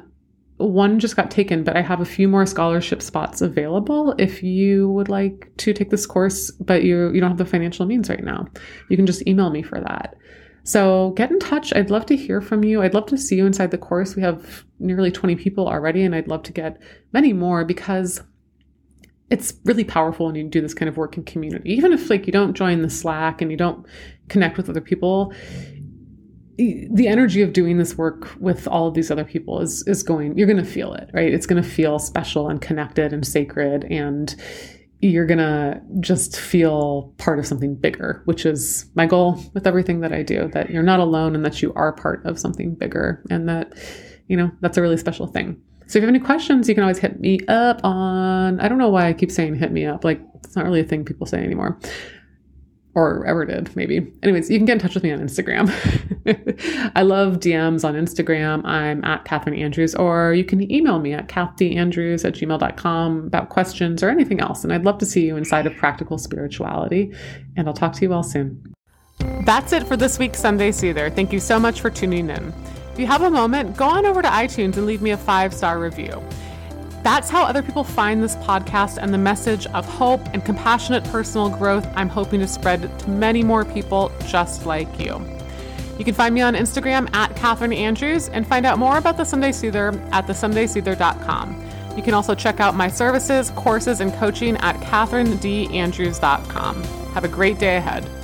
one 0.58 1.00
just 1.00 1.16
got 1.16 1.30
taken, 1.30 1.64
but 1.64 1.78
I 1.78 1.82
have 1.82 2.02
a 2.02 2.06
few 2.06 2.28
more 2.28 2.46
scholarship 2.46 3.02
spots 3.02 3.42
available 3.42 4.16
if 4.18 4.42
you 4.42 4.90
would 4.92 5.10
like 5.10 5.52
to 5.58 5.74
take 5.74 5.92
this 5.92 6.06
course, 6.06 6.50
but 6.52 6.84
you 6.84 7.12
you 7.12 7.22
don't 7.22 7.30
have 7.30 7.38
the 7.38 7.46
financial 7.46 7.86
means 7.86 8.10
right 8.10 8.24
now. 8.24 8.48
You 8.90 8.98
can 8.98 9.06
just 9.06 9.26
email 9.28 9.50
me 9.52 9.62
for 9.62 9.80
that. 9.80 10.16
So 10.68 11.12
get 11.12 11.32
in 11.32 11.40
touch. 11.40 11.74
I'd 11.74 11.90
love 11.90 12.06
to 12.08 12.18
hear 12.18 12.42
from 12.42 12.66
you. 12.66 12.82
I'd 12.82 12.94
love 12.94 13.06
to 13.06 13.18
see 13.18 13.38
you 13.38 13.46
inside 13.46 13.72
the 13.72 13.78
course. 13.78 14.18
We 14.18 14.22
have 14.22 14.66
nearly 14.80 15.12
20 15.12 15.38
people 15.38 15.66
already, 15.66 16.04
and 16.04 16.14
I'd 16.14 16.28
love 16.28 16.44
to 16.44 16.52
get 16.52 16.78
many 17.14 17.32
more 17.32 17.64
because 17.64 18.22
it's 19.30 19.54
really 19.64 19.86
powerful 19.86 20.26
when 20.26 20.36
you 20.36 20.44
do 20.44 20.60
this 20.60 20.74
kind 20.74 20.90
of 20.90 20.98
work 20.98 21.16
in 21.16 21.24
community. 21.24 21.72
Even 21.72 21.94
if 21.94 22.10
like 22.10 22.28
you 22.28 22.34
don't 22.34 22.54
join 22.54 22.82
the 22.82 22.90
Slack 22.90 23.42
and 23.42 23.50
you 23.50 23.56
don't 23.56 23.86
connect 24.28 24.58
with 24.58 24.70
other 24.70 24.82
people, 24.82 25.34
the 26.58 27.08
energy 27.08 27.42
of 27.42 27.54
doing 27.54 27.78
this 27.78 27.98
work 27.98 28.36
with 28.38 28.68
all 28.68 28.90
of 28.90 28.94
these 28.94 29.10
other 29.10 29.24
people 29.24 29.62
is 29.62 29.86
is 29.88 30.04
going 30.04 30.38
you're 30.38 30.48
going 30.48 30.62
to 30.62 30.70
feel 30.70 30.94
it, 30.94 31.10
right? 31.14 31.34
It's 31.34 31.46
going 31.46 31.64
to 31.64 31.70
feel 31.70 31.98
special 31.98 32.50
and 32.50 32.60
connected 32.60 33.14
and 33.14 33.26
sacred 33.26 33.86
and 33.86 34.36
you're 35.00 35.26
going 35.26 35.38
to 35.38 35.80
just 36.00 36.40
feel 36.40 37.14
part 37.18 37.38
of 37.38 37.46
something 37.46 37.76
bigger, 37.76 38.22
which 38.26 38.46
is 38.46 38.86
my 38.96 39.06
goal 39.06 39.40
with 39.54 39.68
everything 39.68 40.00
that 40.02 40.12
I 40.12 40.24
do 40.24 40.48
that 40.54 40.72
you're 40.72 40.84
not 40.84 41.00
alone 41.00 41.36
and 41.36 41.46
that 41.46 41.62
you 41.62 41.72
are 41.76 41.94
part 41.94 42.26
of 42.26 42.40
something 42.40 42.74
bigger 42.74 43.24
and 43.30 43.48
that, 43.48 43.74
you 44.28 44.36
know, 44.36 44.52
that's 44.62 44.78
a 44.78 44.82
really 44.82 44.98
special 44.98 45.28
thing. 45.28 45.62
So 45.86 46.00
if 46.00 46.02
you 46.02 46.08
have 46.08 46.16
any 46.16 46.20
questions, 46.20 46.68
you 46.68 46.76
can 46.76 46.84
always 46.84 46.98
hit 46.98 47.20
me 47.20 47.40
up 47.48 47.80
on, 47.84 48.60
I 48.60 48.68
don't 48.68 48.78
know 48.78 48.90
why 48.90 49.08
I 49.08 49.14
keep 49.14 49.32
saying 49.32 49.56
hit 49.56 49.72
me 49.72 49.86
up. 49.86 50.04
Like, 50.04 50.20
it's 50.44 50.56
not 50.56 50.66
really 50.66 50.82
a 50.82 50.84
thing 50.84 51.06
people 51.06 51.28
say 51.28 51.44
anymore 51.44 51.80
or 52.98 53.24
ever 53.28 53.46
did, 53.46 53.74
maybe. 53.76 54.12
Anyways, 54.24 54.50
you 54.50 54.58
can 54.58 54.66
get 54.66 54.74
in 54.74 54.80
touch 54.80 54.96
with 54.96 55.04
me 55.04 55.12
on 55.12 55.20
Instagram. 55.20 55.70
I 56.96 57.04
love 57.04 57.36
DMs 57.36 57.88
on 57.88 57.94
Instagram. 57.94 58.66
I'm 58.66 59.04
at 59.04 59.24
Catherine 59.24 59.56
Andrews, 59.56 59.94
or 59.94 60.34
you 60.34 60.44
can 60.44 60.70
email 60.72 60.98
me 60.98 61.14
at 61.14 61.28
kathdandrews 61.28 62.26
at 62.26 62.34
gmail.com 62.34 63.28
about 63.28 63.50
questions 63.50 64.02
or 64.02 64.10
anything 64.10 64.40
else. 64.40 64.64
And 64.64 64.74
I'd 64.74 64.84
love 64.84 64.98
to 64.98 65.06
see 65.06 65.28
you 65.28 65.38
inside 65.38 65.68
of 65.68 65.76
practical 65.76 66.18
spirituality. 66.18 67.14
And 67.56 67.68
I'll 67.68 67.74
talk 67.76 67.94
to 67.94 68.02
you 68.02 68.14
all 68.14 68.24
soon. 68.24 68.74
That's 69.46 69.74
it 69.74 69.88
for 69.88 69.96
this 69.96 70.18
week's 70.18 70.40
Sunday 70.40 70.72
Soother. 70.72 71.12
Thank 71.12 71.32
you 71.32 71.40
so 71.40 71.60
much 71.60 71.82
for 71.82 71.92
tuning 71.92 72.32
in. 72.32 72.52
If 72.94 73.00
you 73.00 73.06
have 73.06 73.22
a 73.22 73.30
moment, 73.30 73.78
go 73.78 73.86
on 73.86 74.08
over 74.08 74.24
to 74.24 74.28
iTunes 74.28 74.76
and 74.76 74.88
leave 74.88 75.04
me 75.04 75.12
a 75.12 75.18
five 75.18 75.54
star 75.54 75.80
review. 75.80 76.20
That's 77.08 77.30
how 77.30 77.46
other 77.46 77.64
people 77.64 77.86
find 77.86 78.22
this 78.22 78.36
podcast 78.36 78.98
and 79.02 79.14
the 79.14 79.18
message 79.18 79.66
of 79.68 79.86
hope 79.86 80.20
and 80.34 80.44
compassionate 80.44 81.06
personal 81.06 81.50
growth 81.50 81.88
I'm 81.96 82.10
hoping 82.10 82.42
to 82.42 82.50
spread 82.50 83.00
to 83.00 83.10
many 83.10 83.44
more 83.44 83.64
people 83.64 84.12
just 84.28 84.66
like 84.66 85.00
you. 85.00 85.26
You 85.98 86.04
can 86.04 86.14
find 86.14 86.36
me 86.36 86.42
on 86.42 86.54
Instagram 86.54 87.08
at 87.16 87.34
Catherine 87.38 87.72
Andrews 87.72 88.28
and 88.28 88.46
find 88.46 88.66
out 88.66 88.78
more 88.78 88.98
about 88.98 89.16
the 89.16 89.24
Sunday 89.24 89.54
Soother 89.54 89.98
at 90.12 90.28
thesundaysoother.com. 90.28 91.66
You 91.96 92.04
can 92.04 92.14
also 92.14 92.36
check 92.36 92.60
out 92.60 92.76
my 92.76 92.90
services, 92.90 93.52
courses, 93.52 94.02
and 94.02 94.12
coaching 94.16 94.58
at 94.58 94.76
catherinedandrews.com. 94.82 96.84
Have 97.14 97.24
a 97.24 97.30
great 97.30 97.58
day 97.58 97.78
ahead. 97.78 98.17